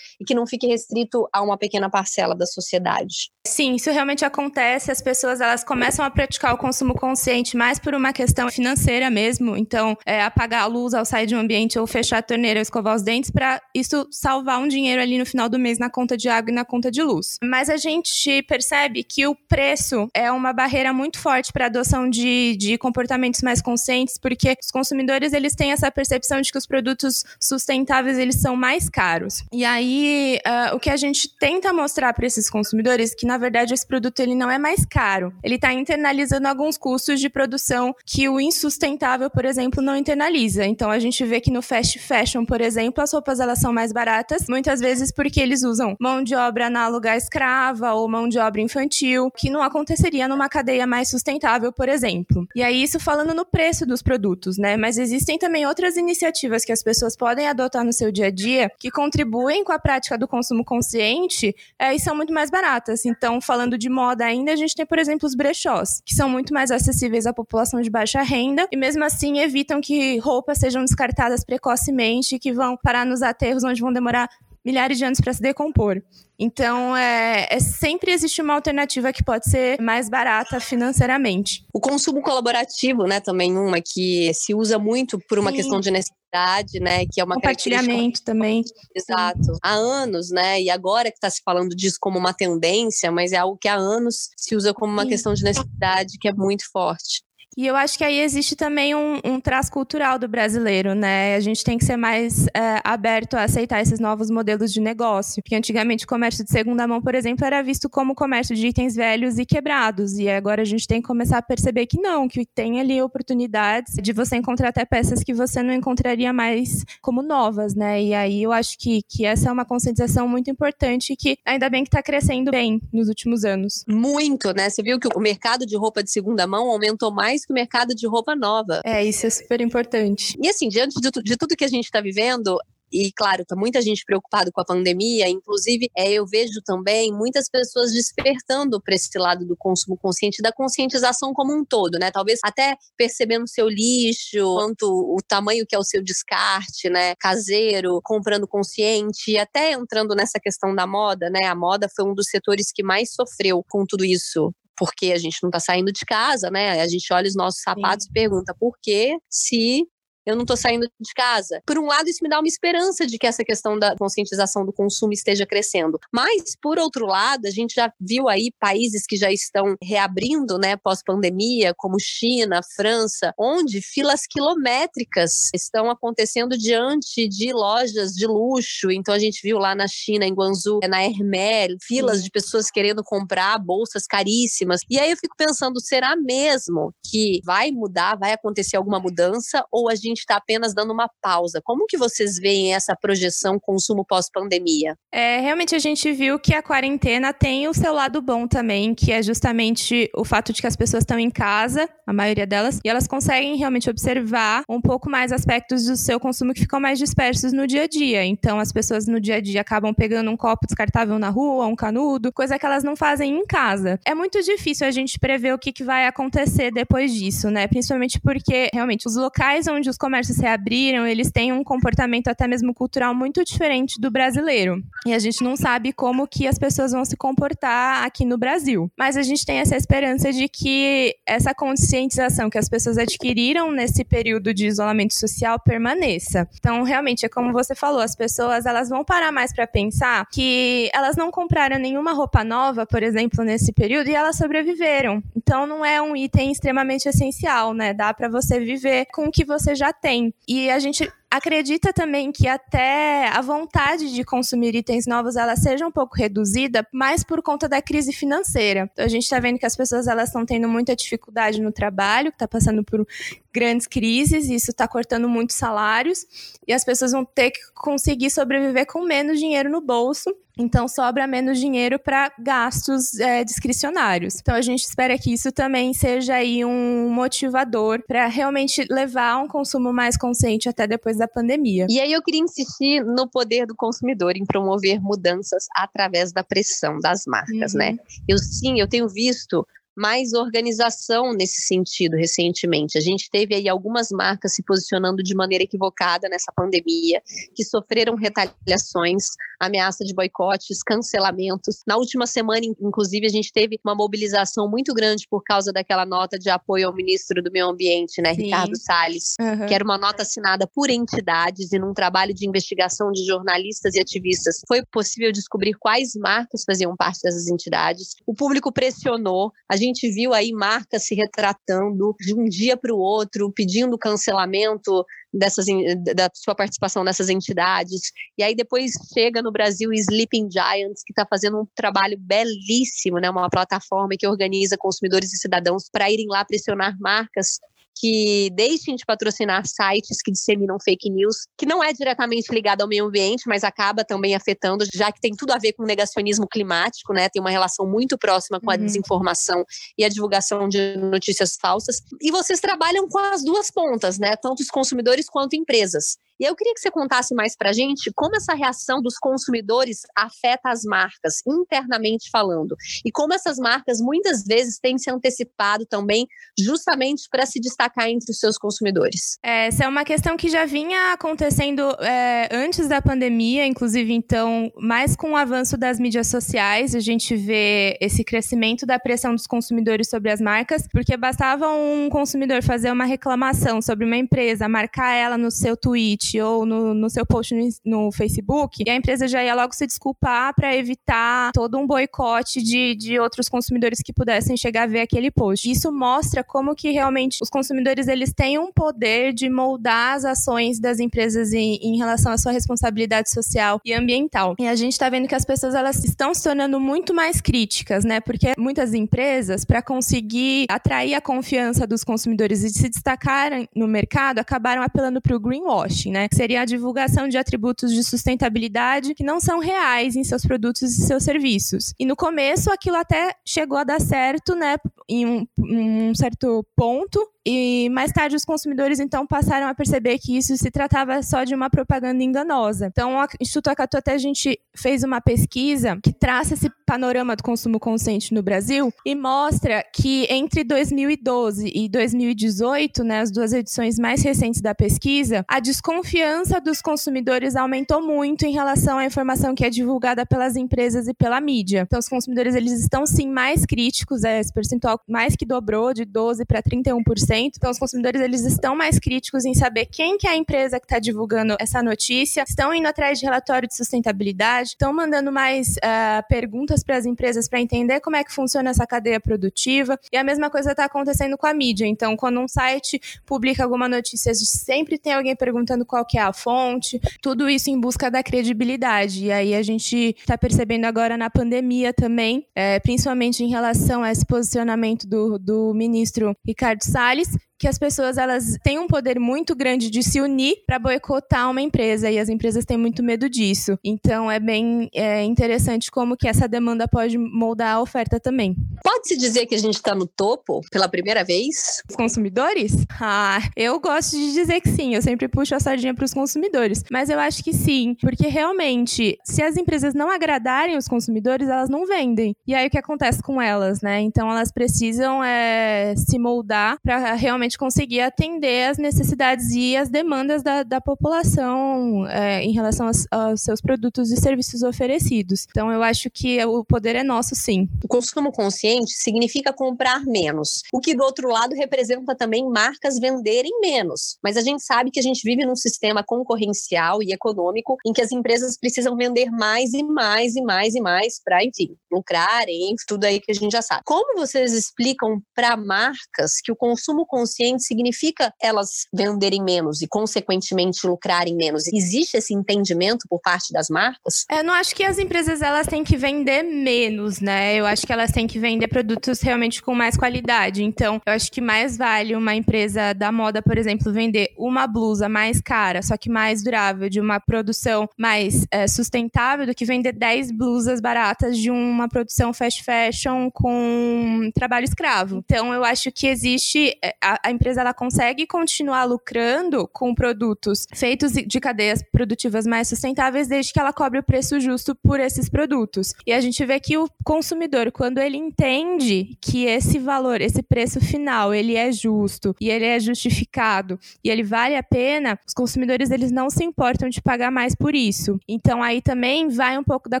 e 0.20 0.24
que 0.24 0.34
não 0.34 0.46
fique 0.46 0.66
restrito 0.66 1.28
a 1.32 1.42
uma 1.42 1.58
pequena 1.58 1.90
parcela 1.90 2.34
da 2.34 2.46
sociedade? 2.46 3.30
Sim, 3.46 3.74
isso 3.74 3.90
realmente 3.90 4.24
acontece. 4.24 4.90
As 4.90 5.00
pessoas 5.00 5.40
elas 5.40 5.64
começam 5.64 6.04
a 6.04 6.10
praticar 6.10 6.54
o 6.54 6.58
consumo 6.58 6.94
consciente 6.94 7.56
mais 7.56 7.78
por 7.78 7.94
uma 7.94 8.12
questão 8.12 8.50
financeira 8.50 9.10
mesmo. 9.10 9.56
Então, 9.56 9.96
é, 10.04 10.22
apagar 10.22 10.62
a 10.62 10.66
luz 10.66 10.94
ao 10.94 11.04
sair 11.04 11.26
de 11.26 11.34
um 11.34 11.40
ambiente 11.40 11.78
ou 11.78 11.86
fechar 11.86 12.18
a 12.18 12.22
torneira 12.22 12.60
ou 12.60 12.62
escovar 12.62 12.94
os 12.94 13.02
dentes 13.02 13.30
para 13.30 13.60
isso 13.74 14.06
salvar 14.10 14.58
um 14.58 14.68
dinheiro 14.68 15.00
ali 15.00 15.18
no 15.18 15.26
final 15.26 15.48
do 15.48 15.58
mês 15.58 15.78
na 15.78 15.88
conta 15.90 16.16
de 16.16 16.28
água 16.28 16.50
e 16.50 16.54
na 16.54 16.64
conta 16.64 16.90
de 16.90 17.02
luz. 17.02 17.38
Mas 17.42 17.68
a 17.70 17.76
gente 17.76 18.42
percebe 18.42 19.02
que 19.02 19.26
o 19.26 19.34
preço 19.34 20.08
é 20.14 20.30
uma 20.30 20.52
barreira 20.52 20.92
muito 20.92 21.18
forte 21.18 21.52
para 21.52 21.64
a 21.64 21.68
adoção 21.68 22.08
de, 22.08 22.56
de 22.56 22.76
comportamentos 22.78 23.42
mais 23.42 23.62
conscientes, 23.62 24.18
porque 24.18 24.56
os 24.62 24.70
consumidores 24.70 25.32
eles 25.32 25.54
têm 25.54 25.72
essa 25.72 25.90
percepção 25.90 26.40
de 26.40 26.52
que 26.52 26.58
os 26.58 26.66
produtos 26.66 27.24
sustentáveis 27.40 28.18
eles 28.18 28.36
são 28.36 28.54
mais 28.54 28.88
caros. 28.88 29.19
E 29.52 29.64
aí 29.64 30.38
uh, 30.46 30.76
o 30.76 30.80
que 30.80 30.90
a 30.90 30.96
gente 30.96 31.28
tenta 31.38 31.72
mostrar 31.72 32.12
para 32.12 32.26
esses 32.26 32.48
consumidores 32.48 33.12
é 33.12 33.16
que 33.16 33.26
na 33.26 33.38
verdade 33.38 33.74
esse 33.74 33.86
produto 33.86 34.20
ele 34.20 34.34
não 34.34 34.50
é 34.50 34.58
mais 34.58 34.84
caro, 34.84 35.32
ele 35.42 35.56
está 35.56 35.72
internalizando 35.72 36.46
alguns 36.46 36.76
custos 36.76 37.20
de 37.20 37.28
produção 37.28 37.94
que 38.04 38.28
o 38.28 38.40
insustentável, 38.40 39.30
por 39.30 39.44
exemplo, 39.44 39.82
não 39.82 39.96
internaliza. 39.96 40.64
Então 40.64 40.90
a 40.90 40.98
gente 40.98 41.24
vê 41.24 41.40
que 41.40 41.50
no 41.50 41.62
fast 41.62 41.98
fashion, 41.98 42.44
por 42.44 42.60
exemplo, 42.60 43.02
as 43.02 43.12
roupas 43.12 43.40
elas 43.40 43.58
são 43.58 43.72
mais 43.72 43.92
baratas, 43.92 44.46
muitas 44.48 44.80
vezes 44.80 44.90
vezes 45.00 45.12
porque 45.12 45.40
eles 45.40 45.62
usam 45.62 45.96
mão 46.00 46.22
de 46.22 46.34
obra 46.34 46.66
análoga 46.66 47.12
à 47.12 47.16
escrava 47.16 47.92
ou 47.92 48.08
mão 48.08 48.28
de 48.28 48.38
obra 48.38 48.60
infantil, 48.60 49.30
que 49.30 49.48
não 49.48 49.62
aconteceria 49.62 50.28
numa 50.28 50.48
cadeia 50.48 50.86
mais 50.86 51.08
sustentável, 51.08 51.72
por 51.72 51.88
exemplo. 51.88 52.46
E 52.54 52.62
aí, 52.62 52.82
isso 52.82 52.98
falando 53.00 53.34
no 53.34 53.44
preço 53.44 53.86
dos 53.86 54.02
produtos, 54.02 54.58
né? 54.58 54.76
Mas 54.76 54.98
existem 54.98 55.38
também 55.38 55.66
outras 55.66 55.96
iniciativas 55.96 56.64
que 56.64 56.72
as 56.72 56.82
pessoas 56.82 57.16
podem 57.16 57.46
adotar 57.46 57.84
no 57.84 57.92
seu 57.92 58.10
dia 58.10 58.26
a 58.26 58.30
dia 58.30 58.70
que 58.78 58.90
contribuem 59.00 59.64
com 59.64 59.72
a 59.72 59.78
prática 59.78 60.18
do 60.18 60.28
consumo 60.28 60.62
consciente 60.62 61.56
é, 61.78 61.94
e 61.94 61.98
são 61.98 62.14
muito 62.14 62.34
mais 62.34 62.50
baratas. 62.50 63.06
Então, 63.06 63.40
falando 63.40 63.78
de 63.78 63.88
moda 63.88 64.26
ainda, 64.26 64.52
a 64.52 64.56
gente 64.56 64.76
tem, 64.76 64.84
por 64.84 64.98
exemplo, 64.98 65.26
os 65.26 65.34
brechós, 65.34 66.02
que 66.04 66.14
são 66.14 66.28
muito 66.28 66.52
mais 66.52 66.70
acessíveis 66.70 67.24
à 67.24 67.32
população 67.32 67.80
de 67.80 67.88
baixa 67.88 68.20
renda 68.20 68.68
e 68.70 68.76
mesmo 68.76 69.02
assim 69.02 69.38
evitam 69.38 69.80
que 69.80 70.18
roupas 70.18 70.58
sejam 70.58 70.84
descartadas 70.84 71.42
precocemente 71.42 72.34
e 72.34 72.38
que 72.38 72.52
vão 72.52 72.76
parar 72.76 73.06
nos 73.06 73.22
aterros 73.22 73.64
onde 73.64 73.80
vão 73.80 73.90
demorar 73.90 74.28
milhares 74.70 74.98
de 74.98 75.04
anos 75.04 75.20
para 75.20 75.32
se 75.32 75.42
decompor. 75.42 76.00
Então, 76.38 76.96
é, 76.96 77.48
é, 77.50 77.60
sempre 77.60 78.12
existe 78.12 78.40
uma 78.40 78.54
alternativa 78.54 79.12
que 79.12 79.22
pode 79.22 79.50
ser 79.50 79.78
mais 79.80 80.08
barata 80.08 80.58
financeiramente. 80.58 81.66
O 81.72 81.80
consumo 81.80 82.22
colaborativo, 82.22 83.04
né, 83.04 83.20
também 83.20 83.58
uma 83.58 83.78
que 83.80 84.32
se 84.32 84.54
usa 84.54 84.78
muito 84.78 85.18
por 85.28 85.38
uma 85.38 85.50
Sim. 85.50 85.56
questão 85.56 85.80
de 85.80 85.90
necessidade, 85.90 86.80
né, 86.80 87.04
que 87.12 87.20
é 87.20 87.24
uma 87.24 87.34
compartilhamento 87.34 88.22
também. 88.22 88.62
Exato. 88.94 89.44
Sim. 89.44 89.58
Há 89.62 89.74
anos, 89.74 90.30
né, 90.30 90.62
e 90.62 90.70
agora 90.70 91.10
que 91.10 91.18
está 91.18 91.28
se 91.28 91.42
falando 91.44 91.76
disso 91.76 91.98
como 92.00 92.18
uma 92.18 92.32
tendência, 92.32 93.10
mas 93.12 93.32
é 93.32 93.36
algo 93.36 93.58
que 93.60 93.68
há 93.68 93.74
anos 93.74 94.30
se 94.36 94.56
usa 94.56 94.72
como 94.72 94.90
uma 94.90 95.02
Sim. 95.02 95.08
questão 95.08 95.34
de 95.34 95.44
necessidade 95.44 96.16
que 96.18 96.28
é 96.28 96.32
muito 96.32 96.64
forte. 96.72 97.22
E 97.56 97.66
eu 97.66 97.74
acho 97.74 97.98
que 97.98 98.04
aí 98.04 98.20
existe 98.20 98.54
também 98.54 98.94
um, 98.94 99.20
um 99.24 99.40
traço 99.40 99.72
cultural 99.72 100.18
do 100.18 100.28
brasileiro, 100.28 100.94
né? 100.94 101.34
A 101.34 101.40
gente 101.40 101.64
tem 101.64 101.76
que 101.76 101.84
ser 101.84 101.96
mais 101.96 102.46
é, 102.54 102.80
aberto 102.84 103.34
a 103.34 103.42
aceitar 103.42 103.80
esses 103.80 103.98
novos 103.98 104.30
modelos 104.30 104.72
de 104.72 104.80
negócio. 104.80 105.42
Porque 105.42 105.56
antigamente 105.56 106.04
o 106.04 106.08
comércio 106.08 106.44
de 106.44 106.50
segunda 106.50 106.86
mão, 106.86 107.02
por 107.02 107.14
exemplo, 107.14 107.44
era 107.44 107.60
visto 107.62 107.90
como 107.90 108.14
comércio 108.14 108.54
de 108.54 108.68
itens 108.68 108.94
velhos 108.94 109.38
e 109.38 109.44
quebrados. 109.44 110.16
E 110.18 110.28
agora 110.28 110.62
a 110.62 110.64
gente 110.64 110.86
tem 110.86 111.02
que 111.02 111.08
começar 111.08 111.38
a 111.38 111.42
perceber 111.42 111.86
que 111.86 112.00
não, 112.00 112.28
que 112.28 112.46
tem 112.46 112.80
ali 112.80 113.02
oportunidades 113.02 113.94
de 114.00 114.12
você 114.12 114.36
encontrar 114.36 114.68
até 114.68 114.84
peças 114.84 115.24
que 115.24 115.34
você 115.34 115.60
não 115.62 115.74
encontraria 115.74 116.32
mais 116.32 116.84
como 117.02 117.20
novas, 117.20 117.74
né? 117.74 118.00
E 118.00 118.14
aí 118.14 118.42
eu 118.42 118.52
acho 118.52 118.78
que, 118.78 119.02
que 119.02 119.24
essa 119.24 119.48
é 119.48 119.52
uma 119.52 119.64
conscientização 119.64 120.28
muito 120.28 120.50
importante 120.50 121.16
que 121.16 121.36
ainda 121.44 121.68
bem 121.68 121.82
que 121.82 121.88
está 121.88 122.02
crescendo 122.02 122.52
bem 122.52 122.80
nos 122.92 123.08
últimos 123.08 123.44
anos. 123.44 123.84
Muito, 123.88 124.52
né? 124.54 124.70
Você 124.70 124.82
viu 124.82 125.00
que 125.00 125.08
o 125.14 125.20
mercado 125.20 125.66
de 125.66 125.76
roupa 125.76 126.02
de 126.02 126.10
segunda 126.10 126.46
mão 126.46 126.70
aumentou 126.70 127.12
mais 127.12 127.39
mais 127.40 127.44
que 127.44 127.52
o 127.52 127.54
mercado 127.54 127.94
de 127.94 128.06
roupa 128.06 128.36
nova. 128.36 128.80
É, 128.84 129.04
isso 129.04 129.26
é 129.26 129.30
super 129.30 129.60
importante. 129.60 130.36
E 130.40 130.48
assim, 130.48 130.68
diante 130.68 131.00
de, 131.00 131.10
de 131.22 131.36
tudo 131.36 131.56
que 131.56 131.64
a 131.64 131.68
gente 131.68 131.84
está 131.84 132.00
vivendo, 132.00 132.58
e 132.92 133.12
claro, 133.12 133.44
tá 133.44 133.54
muita 133.54 133.80
gente 133.80 134.04
preocupada 134.04 134.50
com 134.52 134.60
a 134.60 134.64
pandemia, 134.64 135.28
inclusive 135.28 135.88
é, 135.96 136.10
eu 136.10 136.26
vejo 136.26 136.60
também 136.64 137.12
muitas 137.12 137.48
pessoas 137.48 137.92
despertando 137.92 138.80
para 138.80 138.94
esse 138.96 139.16
lado 139.16 139.46
do 139.46 139.56
consumo 139.56 139.96
consciente, 139.96 140.42
da 140.42 140.52
conscientização 140.52 141.32
como 141.32 141.54
um 141.54 141.64
todo, 141.64 141.98
né? 141.98 142.10
Talvez 142.10 142.40
até 142.42 142.76
percebendo 142.96 143.44
o 143.44 143.48
seu 143.48 143.68
lixo, 143.68 144.42
quanto 144.56 144.86
o 144.86 145.18
tamanho 145.26 145.64
que 145.68 145.74
é 145.74 145.78
o 145.78 145.84
seu 145.84 146.02
descarte, 146.02 146.90
né? 146.90 147.14
Caseiro, 147.16 148.00
comprando 148.02 148.46
consciente, 148.46 149.30
e 149.30 149.38
até 149.38 149.72
entrando 149.72 150.14
nessa 150.14 150.40
questão 150.40 150.74
da 150.74 150.86
moda, 150.86 151.30
né? 151.30 151.46
A 151.46 151.54
moda 151.54 151.88
foi 151.94 152.04
um 152.04 152.14
dos 152.14 152.26
setores 152.28 152.72
que 152.74 152.82
mais 152.82 153.12
sofreu 153.12 153.64
com 153.68 153.84
tudo 153.86 154.04
isso 154.04 154.52
porque 154.76 155.12
a 155.12 155.18
gente 155.18 155.38
não 155.42 155.48
está 155.48 155.60
saindo 155.60 155.92
de 155.92 156.04
casa, 156.04 156.50
né? 156.50 156.80
A 156.80 156.88
gente 156.88 157.12
olha 157.12 157.28
os 157.28 157.36
nossos 157.36 157.60
sapatos 157.62 158.04
Sim. 158.04 158.10
e 158.10 158.12
pergunta 158.12 158.54
por 158.58 158.74
que 158.82 159.16
se 159.28 159.86
eu 160.26 160.34
não 160.34 160.42
estou 160.42 160.56
saindo 160.56 160.86
de 161.00 161.14
casa. 161.14 161.62
Por 161.66 161.78
um 161.78 161.86
lado, 161.86 162.08
isso 162.08 162.22
me 162.22 162.28
dá 162.28 162.38
uma 162.38 162.48
esperança 162.48 163.06
de 163.06 163.18
que 163.18 163.26
essa 163.26 163.44
questão 163.44 163.78
da 163.78 163.96
conscientização 163.96 164.64
do 164.64 164.72
consumo 164.72 165.12
esteja 165.12 165.46
crescendo. 165.46 165.98
Mas, 166.12 166.56
por 166.60 166.78
outro 166.78 167.06
lado, 167.06 167.46
a 167.46 167.50
gente 167.50 167.74
já 167.74 167.92
viu 168.00 168.28
aí 168.28 168.52
países 168.58 169.04
que 169.06 169.16
já 169.16 169.30
estão 169.30 169.76
reabrindo, 169.82 170.58
né, 170.58 170.76
pós-pandemia, 170.76 171.74
como 171.76 171.98
China, 171.98 172.60
França, 172.76 173.34
onde 173.38 173.80
filas 173.80 174.26
quilométricas 174.26 175.50
estão 175.54 175.90
acontecendo 175.90 176.56
diante 176.56 177.28
de 177.28 177.52
lojas 177.52 178.12
de 178.12 178.26
luxo. 178.26 178.90
Então, 178.90 179.14
a 179.14 179.18
gente 179.18 179.40
viu 179.42 179.58
lá 179.58 179.74
na 179.74 179.86
China, 179.88 180.24
em 180.24 180.34
Guangzhou, 180.34 180.80
na 180.88 181.02
Hermès, 181.04 181.76
filas 181.82 182.22
de 182.22 182.30
pessoas 182.30 182.70
querendo 182.70 183.02
comprar 183.02 183.58
bolsas 183.58 184.06
caríssimas. 184.06 184.80
E 184.88 184.98
aí 184.98 185.10
eu 185.10 185.16
fico 185.16 185.34
pensando, 185.36 185.80
será 185.80 186.16
mesmo 186.16 186.92
que 187.04 187.40
vai 187.44 187.70
mudar, 187.70 188.16
vai 188.16 188.32
acontecer 188.32 188.76
alguma 188.76 189.00
mudança, 189.00 189.64
ou 189.70 189.88
a 189.88 189.94
gente 189.94 190.19
está 190.20 190.36
apenas 190.36 190.74
dando 190.74 190.92
uma 190.92 191.08
pausa. 191.20 191.60
Como 191.62 191.86
que 191.86 191.96
vocês 191.96 192.36
veem 192.38 192.74
essa 192.74 192.94
projeção 192.96 193.58
consumo 193.58 194.04
pós-pandemia? 194.04 194.96
É, 195.12 195.40
realmente 195.40 195.74
a 195.74 195.78
gente 195.78 196.12
viu 196.12 196.38
que 196.38 196.54
a 196.54 196.62
quarentena 196.62 197.32
tem 197.32 197.68
o 197.68 197.74
seu 197.74 197.92
lado 197.92 198.22
bom 198.22 198.46
também, 198.46 198.94
que 198.94 199.12
é 199.12 199.22
justamente 199.22 200.10
o 200.16 200.24
fato 200.24 200.52
de 200.52 200.60
que 200.60 200.66
as 200.66 200.76
pessoas 200.76 201.02
estão 201.02 201.18
em 201.18 201.30
casa, 201.30 201.88
a 202.06 202.12
maioria 202.12 202.46
delas, 202.46 202.80
e 202.84 202.88
elas 202.88 203.06
conseguem 203.06 203.56
realmente 203.56 203.88
observar 203.88 204.62
um 204.68 204.80
pouco 204.80 205.10
mais 205.10 205.32
aspectos 205.32 205.84
do 205.84 205.96
seu 205.96 206.18
consumo 206.20 206.54
que 206.54 206.60
ficam 206.60 206.80
mais 206.80 206.98
dispersos 206.98 207.52
no 207.52 207.66
dia 207.66 207.84
a 207.84 207.86
dia. 207.86 208.24
Então 208.24 208.58
as 208.58 208.72
pessoas 208.72 209.06
no 209.06 209.20
dia 209.20 209.36
a 209.36 209.40
dia 209.40 209.60
acabam 209.60 209.94
pegando 209.94 210.30
um 210.30 210.36
copo 210.36 210.66
descartável 210.66 211.18
na 211.18 211.28
rua, 211.28 211.66
um 211.66 211.76
canudo, 211.76 212.32
coisa 212.32 212.58
que 212.58 212.66
elas 212.66 212.84
não 212.84 212.96
fazem 212.96 213.36
em 213.36 213.46
casa. 213.46 213.98
É 214.04 214.14
muito 214.14 214.42
difícil 214.42 214.86
a 214.86 214.90
gente 214.90 215.18
prever 215.18 215.54
o 215.54 215.58
que, 215.58 215.72
que 215.72 215.84
vai 215.84 216.06
acontecer 216.06 216.70
depois 216.70 217.12
disso, 217.12 217.50
né? 217.50 217.66
Principalmente 217.66 218.20
porque 218.20 218.70
realmente 218.72 219.06
os 219.06 219.16
locais 219.16 219.66
onde 219.66 219.88
os 219.88 219.96
comércios 220.00 220.38
se 220.38 220.46
abriram, 220.46 221.06
eles 221.06 221.30
têm 221.30 221.52
um 221.52 221.62
comportamento 221.62 222.28
até 222.28 222.48
mesmo 222.48 222.74
cultural 222.74 223.14
muito 223.14 223.44
diferente 223.44 224.00
do 224.00 224.10
brasileiro. 224.10 224.82
E 225.06 225.12
a 225.12 225.18
gente 225.18 225.44
não 225.44 225.56
sabe 225.56 225.92
como 225.92 226.26
que 226.26 226.46
as 226.46 226.58
pessoas 226.58 226.92
vão 226.92 227.04
se 227.04 227.16
comportar 227.16 228.04
aqui 228.04 228.24
no 228.24 228.38
Brasil. 228.38 228.90
Mas 228.98 229.16
a 229.16 229.22
gente 229.22 229.44
tem 229.44 229.58
essa 229.58 229.76
esperança 229.76 230.32
de 230.32 230.48
que 230.48 231.14
essa 231.26 231.54
conscientização 231.54 232.48
que 232.48 232.58
as 232.58 232.68
pessoas 232.68 232.96
adquiriram 232.96 233.70
nesse 233.70 234.02
período 234.02 234.54
de 234.54 234.66
isolamento 234.66 235.14
social 235.14 235.60
permaneça. 235.60 236.48
Então, 236.58 236.82
realmente, 236.82 237.26
é 237.26 237.28
como 237.28 237.52
você 237.52 237.74
falou, 237.74 238.00
as 238.00 238.16
pessoas 238.16 238.64
elas 238.64 238.88
vão 238.88 239.04
parar 239.04 239.30
mais 239.30 239.52
para 239.52 239.66
pensar 239.66 240.26
que 240.32 240.90
elas 240.94 241.16
não 241.16 241.30
compraram 241.30 241.78
nenhuma 241.78 242.12
roupa 242.12 242.42
nova, 242.42 242.86
por 242.86 243.02
exemplo, 243.02 243.44
nesse 243.44 243.72
período 243.72 244.08
e 244.08 244.14
elas 244.14 244.36
sobreviveram. 244.36 245.22
Então, 245.36 245.66
não 245.66 245.84
é 245.84 246.00
um 246.00 246.16
item 246.16 246.50
extremamente 246.52 247.06
essencial, 247.06 247.74
né? 247.74 247.92
Dá 247.92 248.14
para 248.14 248.28
você 248.28 248.58
viver 248.58 249.06
com 249.12 249.26
o 249.26 249.30
que 249.30 249.44
você 249.44 249.74
já 249.74 249.89
tem. 249.92 250.34
E 250.46 250.70
a 250.70 250.78
gente 250.78 251.10
acredita 251.30 251.92
também 251.92 252.32
que 252.32 252.48
até 252.48 253.28
a 253.28 253.40
vontade 253.40 254.12
de 254.12 254.24
consumir 254.24 254.74
itens 254.74 255.06
novos 255.06 255.36
ela 255.36 255.54
seja 255.54 255.86
um 255.86 255.90
pouco 255.90 256.16
reduzida, 256.16 256.84
mais 256.92 257.22
por 257.22 257.40
conta 257.40 257.68
da 257.68 257.80
crise 257.80 258.12
financeira. 258.12 258.90
Então, 258.92 259.04
a 259.04 259.08
gente 259.08 259.22
está 259.22 259.38
vendo 259.38 259.58
que 259.58 259.66
as 259.66 259.76
pessoas 259.76 260.08
elas 260.08 260.28
estão 260.28 260.44
tendo 260.44 260.68
muita 260.68 260.96
dificuldade 260.96 261.60
no 261.60 261.70
trabalho, 261.70 262.30
está 262.30 262.48
passando 262.48 262.82
por 262.82 263.06
grandes 263.54 263.86
crises, 263.86 264.48
e 264.48 264.54
isso 264.56 264.72
está 264.72 264.88
cortando 264.88 265.28
muitos 265.28 265.54
salários, 265.56 266.26
e 266.66 266.72
as 266.72 266.84
pessoas 266.84 267.12
vão 267.12 267.24
ter 267.24 267.52
que 267.52 267.60
conseguir 267.74 268.30
sobreviver 268.30 268.86
com 268.86 269.02
menos 269.02 269.38
dinheiro 269.38 269.70
no 269.70 269.80
bolso. 269.80 270.34
Então 270.60 270.86
sobra 270.86 271.26
menos 271.26 271.58
dinheiro 271.58 271.98
para 271.98 272.30
gastos 272.38 273.18
é, 273.18 273.42
discricionários. 273.42 274.38
Então 274.40 274.54
a 274.54 274.60
gente 274.60 274.84
espera 274.84 275.16
que 275.18 275.32
isso 275.32 275.50
também 275.50 275.94
seja 275.94 276.34
aí 276.34 276.64
um 276.64 277.10
motivador 277.10 278.02
para 278.06 278.26
realmente 278.26 278.84
levar 278.90 279.38
um 279.38 279.48
consumo 279.48 279.92
mais 279.92 280.16
consciente 280.16 280.68
até 280.68 280.86
depois 280.86 281.16
da 281.16 281.26
pandemia. 281.26 281.86
E 281.88 282.00
aí 282.00 282.12
eu 282.12 282.22
queria 282.22 282.42
insistir 282.42 283.04
no 283.04 283.28
poder 283.28 283.66
do 283.66 283.74
consumidor 283.74 284.36
em 284.36 284.44
promover 284.44 285.00
mudanças 285.00 285.66
através 285.74 286.32
da 286.32 286.44
pressão 286.44 286.98
das 286.98 287.24
marcas, 287.26 287.72
uhum. 287.72 287.78
né? 287.78 287.96
Eu 288.28 288.38
sim, 288.38 288.78
eu 288.78 288.88
tenho 288.88 289.08
visto 289.08 289.66
mais 289.96 290.32
organização 290.32 291.32
nesse 291.32 291.62
sentido 291.62 292.16
recentemente. 292.16 292.96
A 292.96 293.00
gente 293.00 293.28
teve 293.30 293.54
aí 293.54 293.68
algumas 293.68 294.10
marcas 294.10 294.54
se 294.54 294.62
posicionando 294.62 295.22
de 295.22 295.34
maneira 295.34 295.64
equivocada 295.64 296.28
nessa 296.28 296.52
pandemia, 296.54 297.22
que 297.54 297.64
sofreram 297.64 298.14
retaliações, 298.14 299.24
ameaça 299.58 300.04
de 300.04 300.14
boicotes, 300.14 300.82
cancelamentos. 300.82 301.82
Na 301.86 301.96
última 301.96 302.26
semana, 302.26 302.60
inclusive, 302.80 303.26
a 303.26 303.30
gente 303.30 303.52
teve 303.52 303.78
uma 303.84 303.94
mobilização 303.94 304.68
muito 304.68 304.94
grande 304.94 305.26
por 305.28 305.42
causa 305.42 305.72
daquela 305.72 306.06
nota 306.06 306.38
de 306.38 306.48
apoio 306.48 306.88
ao 306.88 306.94
ministro 306.94 307.42
do 307.42 307.50
Meio 307.50 307.68
Ambiente, 307.68 308.22
né, 308.22 308.34
Sim. 308.34 308.44
Ricardo 308.44 308.76
Salles, 308.76 309.34
uhum. 309.40 309.66
que 309.66 309.74
era 309.74 309.84
uma 309.84 309.98
nota 309.98 310.22
assinada 310.22 310.66
por 310.66 310.88
entidades 310.90 311.72
e 311.72 311.78
num 311.78 311.92
trabalho 311.92 312.32
de 312.32 312.46
investigação 312.46 313.12
de 313.12 313.24
jornalistas 313.24 313.94
e 313.94 314.00
ativistas 314.00 314.60
foi 314.66 314.82
possível 314.90 315.32
descobrir 315.32 315.74
quais 315.74 316.14
marcas 316.14 316.64
faziam 316.64 316.96
parte 316.96 317.20
dessas 317.22 317.48
entidades. 317.48 318.14
O 318.26 318.34
público 318.34 318.72
pressionou, 318.72 319.52
a 319.68 319.76
gente 319.80 320.10
viu 320.10 320.32
aí 320.32 320.52
marcas 320.52 321.04
se 321.04 321.14
retratando 321.14 322.14
de 322.20 322.34
um 322.34 322.44
dia 322.44 322.76
para 322.76 322.94
o 322.94 322.98
outro, 322.98 323.52
pedindo 323.52 323.98
cancelamento 323.98 325.04
dessas, 325.32 325.66
da 326.14 326.28
sua 326.34 326.54
participação 326.54 327.04
nessas 327.04 327.28
entidades. 327.28 328.12
E 328.36 328.42
aí 328.42 328.54
depois 328.54 328.92
chega 329.12 329.42
no 329.42 329.52
Brasil 329.52 329.92
Sleeping 329.92 330.48
Giants, 330.50 331.02
que 331.04 331.12
está 331.12 331.26
fazendo 331.28 331.60
um 331.60 331.66
trabalho 331.74 332.16
belíssimo, 332.18 333.18
né? 333.18 333.30
uma 333.30 333.48
plataforma 333.48 334.14
que 334.18 334.26
organiza 334.26 334.76
consumidores 334.78 335.32
e 335.32 335.38
cidadãos 335.38 335.88
para 335.90 336.10
irem 336.10 336.26
lá 336.28 336.44
pressionar 336.44 336.96
marcas 337.00 337.58
que 337.96 338.50
deixem 338.54 338.96
de 338.96 339.04
patrocinar 339.04 339.66
sites 339.66 340.22
que 340.22 340.32
disseminam 340.32 340.78
fake 340.82 341.10
news, 341.10 341.46
que 341.56 341.66
não 341.66 341.82
é 341.82 341.92
diretamente 341.92 342.52
ligado 342.52 342.82
ao 342.82 342.88
meio 342.88 343.06
ambiente, 343.06 343.44
mas 343.46 343.64
acaba 343.64 344.04
também 344.04 344.34
afetando, 344.34 344.84
já 344.92 345.12
que 345.12 345.20
tem 345.20 345.32
tudo 345.34 345.52
a 345.52 345.58
ver 345.58 345.72
com 345.72 345.84
negacionismo 345.84 346.46
climático, 346.48 347.12
né? 347.12 347.28
Tem 347.28 347.40
uma 347.40 347.50
relação 347.50 347.86
muito 347.86 348.16
próxima 348.16 348.60
com 348.60 348.70
a 348.70 348.74
uhum. 348.74 348.84
desinformação 348.84 349.64
e 349.98 350.04
a 350.04 350.08
divulgação 350.08 350.68
de 350.68 350.96
notícias 350.96 351.56
falsas. 351.60 352.00
E 352.20 352.30
vocês 352.30 352.60
trabalham 352.60 353.08
com 353.08 353.18
as 353.18 353.44
duas 353.44 353.70
pontas, 353.70 354.18
né? 354.18 354.36
Tanto 354.36 354.60
os 354.60 354.68
consumidores 354.68 355.28
quanto 355.28 355.54
empresas. 355.54 356.16
E 356.40 356.44
eu 356.44 356.56
queria 356.56 356.72
que 356.72 356.80
você 356.80 356.90
contasse 356.90 357.34
mais 357.34 357.54
para 357.54 357.68
a 357.68 357.72
gente 357.72 358.10
como 358.14 358.34
essa 358.34 358.54
reação 358.54 359.02
dos 359.02 359.18
consumidores 359.18 360.00
afeta 360.16 360.70
as 360.70 360.84
marcas, 360.84 361.42
internamente 361.46 362.30
falando, 362.30 362.74
e 363.04 363.12
como 363.12 363.34
essas 363.34 363.58
marcas 363.58 364.00
muitas 364.00 364.42
vezes 364.44 364.78
têm 364.78 364.96
se 364.96 365.10
antecipado 365.10 365.84
também, 365.84 366.26
justamente 366.58 367.28
para 367.30 367.44
se 367.44 367.60
destacar 367.60 368.08
entre 368.08 368.32
os 368.32 368.38
seus 368.38 368.56
consumidores. 368.56 369.38
Essa 369.42 369.84
é 369.84 369.88
uma 369.88 370.02
questão 370.02 370.34
que 370.34 370.48
já 370.48 370.64
vinha 370.64 371.12
acontecendo 371.12 371.82
é, 372.00 372.48
antes 372.50 372.88
da 372.88 373.02
pandemia, 373.02 373.66
inclusive, 373.66 374.14
então, 374.14 374.72
mais 374.78 375.14
com 375.14 375.32
o 375.32 375.36
avanço 375.36 375.76
das 375.76 376.00
mídias 376.00 376.28
sociais, 376.28 376.94
a 376.94 377.00
gente 377.00 377.36
vê 377.36 377.98
esse 378.00 378.24
crescimento 378.24 378.86
da 378.86 378.98
pressão 378.98 379.34
dos 379.34 379.46
consumidores 379.46 380.08
sobre 380.08 380.30
as 380.30 380.40
marcas, 380.40 380.88
porque 380.90 381.16
bastava 381.18 381.68
um 381.68 382.08
consumidor 382.08 382.62
fazer 382.62 382.90
uma 382.90 383.04
reclamação 383.04 383.82
sobre 383.82 384.06
uma 384.06 384.16
empresa, 384.16 384.66
marcar 384.68 385.12
ela 385.14 385.36
no 385.36 385.50
seu 385.50 385.76
tweet 385.76 386.29
ou 386.38 386.66
no, 386.66 386.92
no 386.92 387.08
seu 387.08 387.24
post 387.24 387.54
no, 387.54 387.68
no, 387.84 388.12
Facebook, 388.12 388.82
e 388.86 388.90
a 388.90 388.94
empresa 388.94 389.26
já 389.26 389.42
ia 389.42 389.54
logo 389.54 389.74
se 389.74 389.86
desculpar 389.86 390.54
para 390.54 390.76
evitar 390.76 391.52
todo 391.52 391.78
um 391.78 391.86
boicote 391.86 392.62
de, 392.62 392.94
de 392.94 393.18
outros 393.18 393.48
consumidores 393.48 394.00
que 394.02 394.12
pudessem 394.12 394.56
chegar 394.56 394.82
a 394.82 394.86
ver 394.86 395.00
aquele 395.00 395.30
post. 395.30 395.70
Isso 395.70 395.90
mostra 395.90 396.44
como 396.44 396.74
que 396.74 396.90
realmente 396.90 397.38
os 397.42 397.48
consumidores 397.48 398.08
eles 398.08 398.32
têm 398.32 398.58
um 398.58 398.70
poder 398.72 399.32
de 399.32 399.48
moldar 399.48 400.16
as 400.16 400.24
ações 400.24 400.78
das 400.78 401.00
empresas 401.00 401.52
em, 401.52 401.76
em 401.76 401.96
relação 401.96 402.32
à 402.32 402.38
sua 402.38 402.52
responsabilidade 402.52 403.30
social 403.30 403.80
e 403.84 403.92
ambiental. 403.92 404.54
E 404.58 404.66
a 404.66 404.74
gente 404.74 404.92
está 404.92 405.08
vendo 405.08 405.28
que 405.28 405.34
as 405.34 405.44
pessoas 405.44 405.74
elas 405.74 406.04
estão 406.04 406.34
se 406.34 406.42
tornando 406.42 406.78
muito 406.80 407.14
mais 407.14 407.40
críticas, 407.40 408.04
né? 408.04 408.20
Porque 408.20 408.52
muitas 408.58 408.94
empresas, 408.94 409.64
para 409.64 409.80
conseguir 409.80 410.66
atrair 410.68 411.14
a 411.14 411.20
confiança 411.20 411.86
dos 411.86 412.04
consumidores 412.04 412.62
e 412.62 412.70
se 412.70 412.88
destacarem 412.88 413.68
no 413.74 413.86
mercado, 413.86 414.38
acabaram 414.38 414.82
apelando 414.82 415.20
para 415.20 415.34
o 415.34 415.40
greenwashing, 415.40 416.10
né? 416.10 416.19
Né? 416.20 416.28
Que 416.28 416.36
seria 416.36 416.62
a 416.62 416.64
divulgação 416.64 417.28
de 417.28 417.38
atributos 417.38 417.92
de 417.92 418.04
sustentabilidade 418.04 419.14
que 419.14 419.24
não 419.24 419.40
são 419.40 419.58
reais 419.58 420.16
em 420.16 420.24
seus 420.24 420.42
produtos 420.42 420.82
e 420.82 421.06
seus 421.06 421.24
serviços. 421.24 421.94
E 421.98 422.04
no 422.04 422.14
começo 422.14 422.70
aquilo 422.70 422.96
até 422.96 423.34
chegou 423.46 423.78
a 423.78 423.84
dar 423.84 424.00
certo, 424.00 424.54
né? 424.54 424.76
Em 425.08 425.26
um, 425.26 425.46
um 425.58 426.14
certo 426.14 426.64
ponto, 426.76 427.26
e 427.46 427.88
mais 427.90 428.12
tarde 428.12 428.36
os 428.36 428.44
consumidores 428.44 429.00
então 429.00 429.26
passaram 429.26 429.66
a 429.66 429.74
perceber 429.74 430.18
que 430.18 430.36
isso 430.36 430.56
se 430.56 430.70
tratava 430.70 431.22
só 431.22 431.44
de 431.44 431.54
uma 431.54 431.70
propaganda 431.70 432.22
enganosa. 432.22 432.86
Então, 432.86 433.16
o 433.16 433.26
Instituto 433.40 433.68
Acatu 433.68 433.96
até 433.96 434.12
a 434.12 434.18
gente 434.18 434.60
fez 434.76 435.02
uma 435.02 435.20
pesquisa 435.20 435.98
que 436.02 436.12
traça 436.12 436.54
esse 436.54 436.70
panorama 436.86 437.34
do 437.34 437.42
consumo 437.42 437.80
consciente 437.80 438.34
no 438.34 438.42
Brasil 438.42 438.92
e 439.06 439.14
mostra 439.14 439.82
que 439.94 440.26
entre 440.28 440.64
2012 440.64 441.70
e 441.74 441.88
2018, 441.88 443.04
né, 443.04 443.20
as 443.20 443.30
duas 443.30 443.52
edições 443.52 443.98
mais 443.98 444.22
recentes 444.22 444.60
da 444.60 444.74
pesquisa, 444.74 445.44
a 445.48 445.60
desconfiança 445.60 446.60
dos 446.60 446.82
consumidores 446.82 447.56
aumentou 447.56 448.02
muito 448.02 448.44
em 448.44 448.52
relação 448.52 448.98
à 448.98 449.04
informação 449.04 449.54
que 449.54 449.64
é 449.64 449.70
divulgada 449.70 450.26
pelas 450.26 450.56
empresas 450.56 451.08
e 451.08 451.14
pela 451.14 451.40
mídia. 451.40 451.84
Então, 451.86 451.98
os 451.98 452.08
consumidores 452.08 452.54
eles 452.54 452.72
estão 452.80 453.06
sim 453.06 453.28
mais 453.28 453.64
críticos, 453.64 454.24
é, 454.24 454.40
esse 454.40 454.52
percentual 454.52 455.00
mais 455.08 455.36
que 455.36 455.46
dobrou 455.46 455.94
de 455.94 456.04
12 456.04 456.44
para 456.44 456.62
31%. 456.62 457.30
Então, 457.46 457.70
os 457.70 457.78
consumidores 457.78 458.20
eles 458.20 458.44
estão 458.44 458.74
mais 458.76 458.98
críticos 458.98 459.44
em 459.44 459.54
saber 459.54 459.86
quem 459.86 460.18
que 460.18 460.26
é 460.26 460.30
a 460.30 460.36
empresa 460.36 460.78
que 460.78 460.86
está 460.86 460.98
divulgando 460.98 461.56
essa 461.58 461.82
notícia, 461.82 462.44
estão 462.46 462.74
indo 462.74 462.86
atrás 462.86 463.18
de 463.18 463.24
relatório 463.24 463.68
de 463.68 463.76
sustentabilidade, 463.76 464.70
estão 464.70 464.92
mandando 464.92 465.30
mais 465.30 465.76
uh, 465.76 466.26
perguntas 466.28 466.82
para 466.82 466.96
as 466.96 467.06
empresas 467.06 467.48
para 467.48 467.60
entender 467.60 468.00
como 468.00 468.16
é 468.16 468.24
que 468.24 468.32
funciona 468.32 468.70
essa 468.70 468.86
cadeia 468.86 469.20
produtiva. 469.20 469.98
E 470.12 470.16
a 470.16 470.24
mesma 470.24 470.50
coisa 470.50 470.70
está 470.70 470.84
acontecendo 470.84 471.36
com 471.36 471.46
a 471.46 471.54
mídia. 471.54 471.86
Então, 471.86 472.16
quando 472.16 472.40
um 472.40 472.48
site 472.48 473.00
publica 473.26 473.62
alguma 473.62 473.88
notícia, 473.88 474.34
sempre 474.34 474.98
tem 474.98 475.12
alguém 475.12 475.36
perguntando 475.36 475.84
qual 475.84 476.04
que 476.04 476.18
é 476.18 476.22
a 476.22 476.32
fonte, 476.32 477.00
tudo 477.20 477.48
isso 477.48 477.70
em 477.70 477.78
busca 477.78 478.10
da 478.10 478.22
credibilidade. 478.22 479.26
E 479.26 479.32
aí 479.32 479.54
a 479.54 479.62
gente 479.62 480.16
está 480.18 480.36
percebendo 480.38 480.84
agora 480.84 481.16
na 481.16 481.28
pandemia 481.28 481.92
também, 481.92 482.46
é, 482.54 482.78
principalmente 482.80 483.44
em 483.44 483.48
relação 483.48 484.02
a 484.02 484.10
esse 484.10 484.24
posicionamento 484.24 485.06
do, 485.06 485.38
do 485.38 485.74
ministro 485.74 486.34
Ricardo 486.46 486.82
Salles, 486.82 487.19
Morales 487.20 487.49
que 487.60 487.68
as 487.68 487.78
pessoas 487.78 488.16
elas 488.16 488.56
têm 488.64 488.78
um 488.78 488.86
poder 488.86 489.20
muito 489.20 489.54
grande 489.54 489.90
de 489.90 490.02
se 490.02 490.18
unir 490.18 490.56
para 490.66 490.78
boicotar 490.78 491.50
uma 491.50 491.60
empresa 491.60 492.10
e 492.10 492.18
as 492.18 492.30
empresas 492.30 492.64
têm 492.64 492.78
muito 492.78 493.02
medo 493.02 493.28
disso. 493.28 493.78
Então 493.84 494.30
é 494.30 494.40
bem 494.40 494.88
é, 494.94 495.22
interessante 495.22 495.90
como 495.90 496.16
que 496.16 496.26
essa 496.26 496.48
demanda 496.48 496.88
pode 496.88 497.18
moldar 497.18 497.76
a 497.76 497.80
oferta 497.82 498.18
também. 498.18 498.56
Pode-se 498.82 499.14
dizer 499.16 499.44
que 499.44 499.54
a 499.54 499.58
gente 499.58 499.74
está 499.74 499.94
no 499.94 500.06
topo 500.06 500.62
pela 500.70 500.88
primeira 500.88 501.22
vez? 501.22 501.82
Os 501.88 501.94
consumidores? 501.94 502.72
Ah, 502.98 503.40
eu 503.54 503.78
gosto 503.78 504.16
de 504.16 504.32
dizer 504.32 504.62
que 504.62 504.70
sim. 504.70 504.94
Eu 504.94 505.02
sempre 505.02 505.28
puxo 505.28 505.54
a 505.54 505.60
sardinha 505.60 505.94
para 505.94 506.04
os 506.04 506.14
consumidores, 506.14 506.82
mas 506.90 507.10
eu 507.10 507.18
acho 507.18 507.44
que 507.44 507.52
sim, 507.52 507.94
porque 508.00 508.26
realmente, 508.26 509.18
se 509.22 509.42
as 509.42 509.58
empresas 509.58 509.92
não 509.92 510.10
agradarem 510.10 510.78
os 510.78 510.88
consumidores, 510.88 511.48
elas 511.48 511.68
não 511.68 511.86
vendem. 511.86 512.34
E 512.46 512.54
aí 512.54 512.66
o 512.66 512.70
que 512.70 512.78
acontece 512.78 513.22
com 513.22 513.40
elas, 513.40 513.82
né? 513.82 514.00
Então 514.00 514.30
elas 514.30 514.50
precisam 514.50 515.22
é, 515.22 515.94
se 515.96 516.18
moldar 516.18 516.78
para 516.82 517.12
realmente 517.14 517.49
conseguir 517.58 518.00
atender 518.00 518.68
as 518.68 518.78
necessidades 518.78 519.50
e 519.50 519.76
as 519.76 519.88
demandas 519.88 520.42
da, 520.42 520.62
da 520.62 520.80
população 520.80 522.06
é, 522.08 522.42
em 522.42 522.52
relação 522.52 522.86
aos, 522.86 523.06
aos, 523.10 523.42
seus 523.42 523.60
produtos 523.60 524.10
e 524.10 524.16
serviços 524.16 524.62
oferecidos. 524.62 525.46
Então, 525.50 525.70
eu 525.70 525.82
acho 525.82 526.10
que 526.10 526.42
o 526.44 526.64
poder 526.64 526.96
é 526.96 527.02
nosso, 527.02 527.34
sim. 527.34 527.68
O 527.84 527.88
consumo 527.88 528.32
consciente 528.32 528.92
significa 528.92 529.52
comprar 529.52 530.04
menos, 530.04 530.62
o 530.72 530.80
que, 530.80 530.94
do 530.94 531.02
outro 531.02 531.28
lado, 531.28 531.54
representa 531.54 532.14
também 532.14 532.48
marcas 532.48 532.98
venderem 532.98 533.60
menos. 533.60 534.18
Mas 534.22 534.36
a 534.36 534.40
gente 534.40 534.62
sabe 534.62 534.90
que 534.90 535.00
a 535.00 535.02
gente 535.02 535.22
vive 535.24 535.44
num 535.44 535.56
sistema 535.56 536.02
concorrencial 536.02 537.02
e 537.02 537.12
econômico 537.12 537.76
em 537.86 537.92
que 537.92 538.02
as 538.02 538.12
empresas 538.12 538.58
precisam 538.58 538.96
vender 538.96 539.30
mais 539.30 539.72
e 539.72 539.82
mais 539.82 540.36
e 540.36 540.42
mais 540.42 540.74
e 540.74 540.80
mais 540.80 541.20
para, 541.22 541.44
enfim, 541.44 541.76
lucrarem, 541.90 542.74
tudo 542.86 543.04
aí 543.04 543.20
que 543.20 543.30
a 543.30 543.34
gente 543.34 543.52
já 543.52 543.62
sabe. 543.62 543.82
Como 543.84 544.18
vocês 544.18 544.52
explicam 544.52 545.20
para 545.34 545.56
marcas 545.56 546.40
que 546.42 546.52
o 546.52 546.56
consumo 546.56 547.06
consciente 547.06 547.39
significa 547.58 548.32
elas 548.40 548.86
venderem 548.92 549.42
menos 549.42 549.82
e, 549.82 549.88
consequentemente, 549.88 550.86
lucrarem 550.86 551.34
menos. 551.34 551.66
Existe 551.72 552.16
esse 552.16 552.34
entendimento 552.34 553.06
por 553.08 553.20
parte 553.20 553.52
das 553.52 553.68
marcas? 553.68 554.24
Eu 554.30 554.44
não 554.44 554.54
acho 554.54 554.74
que 554.74 554.84
as 554.84 554.98
empresas 554.98 555.42
elas 555.42 555.66
têm 555.66 555.84
que 555.84 555.96
vender 555.96 556.42
menos, 556.42 557.20
né? 557.20 557.54
Eu 557.56 557.66
acho 557.66 557.86
que 557.86 557.92
elas 557.92 558.12
têm 558.12 558.26
que 558.26 558.38
vender 558.38 558.68
produtos 558.68 559.20
realmente 559.20 559.62
com 559.62 559.74
mais 559.74 559.96
qualidade. 559.96 560.62
Então, 560.62 561.00
eu 561.06 561.12
acho 561.12 561.30
que 561.30 561.40
mais 561.40 561.76
vale 561.76 562.14
uma 562.14 562.34
empresa 562.34 562.92
da 562.92 563.10
moda, 563.10 563.42
por 563.42 563.56
exemplo, 563.56 563.92
vender 563.92 564.30
uma 564.36 564.66
blusa 564.66 565.08
mais 565.08 565.40
cara, 565.40 565.82
só 565.82 565.96
que 565.96 566.10
mais 566.10 566.42
durável, 566.42 566.88
de 566.88 567.00
uma 567.00 567.20
produção 567.20 567.88
mais 567.98 568.46
é, 568.50 568.66
sustentável, 568.66 569.46
do 569.46 569.54
que 569.54 569.64
vender 569.64 569.92
10 569.92 570.32
blusas 570.32 570.80
baratas 570.80 571.38
de 571.38 571.50
uma 571.50 571.88
produção 571.88 572.32
fast 572.32 572.62
fashion 572.62 573.30
com 573.30 574.30
trabalho 574.34 574.64
escravo. 574.64 575.22
Então, 575.24 575.52
eu 575.52 575.64
acho 575.64 575.90
que 575.92 576.06
existe. 576.06 576.76
É, 576.82 576.94
a, 577.02 577.29
a 577.30 577.32
empresa 577.32 577.60
ela 577.60 577.72
consegue 577.72 578.26
continuar 578.26 578.84
lucrando 578.84 579.68
com 579.72 579.94
produtos 579.94 580.66
feitos 580.74 581.12
de 581.12 581.40
cadeias 581.40 581.82
produtivas 581.90 582.46
mais 582.46 582.68
sustentáveis, 582.68 583.28
desde 583.28 583.52
que 583.52 583.60
ela 583.60 583.72
cobre 583.72 584.00
o 584.00 584.02
preço 584.02 584.38
justo 584.40 584.74
por 584.74 585.00
esses 585.00 585.28
produtos. 585.28 585.94
E 586.06 586.12
a 586.12 586.20
gente 586.20 586.44
vê 586.44 586.58
que 586.60 586.76
o 586.76 586.88
consumidor, 587.04 587.70
quando 587.72 587.98
ele 587.98 588.16
entende 588.16 589.16
que 589.20 589.44
esse 589.44 589.78
valor, 589.78 590.20
esse 590.20 590.42
preço 590.42 590.80
final, 590.80 591.32
ele 591.32 591.54
é 591.54 591.70
justo 591.70 592.34
e 592.40 592.50
ele 592.50 592.64
é 592.64 592.78
justificado 592.80 593.78
e 594.04 594.10
ele 594.10 594.22
vale 594.22 594.56
a 594.56 594.62
pena, 594.62 595.18
os 595.26 595.32
consumidores 595.32 595.90
eles 595.90 596.10
não 596.10 596.28
se 596.28 596.44
importam 596.44 596.88
de 596.88 597.00
pagar 597.00 597.30
mais 597.30 597.54
por 597.54 597.74
isso. 597.74 598.18
Então 598.28 598.62
aí 598.62 598.82
também 598.82 599.28
vai 599.28 599.56
um 599.56 599.64
pouco 599.64 599.88
da 599.88 600.00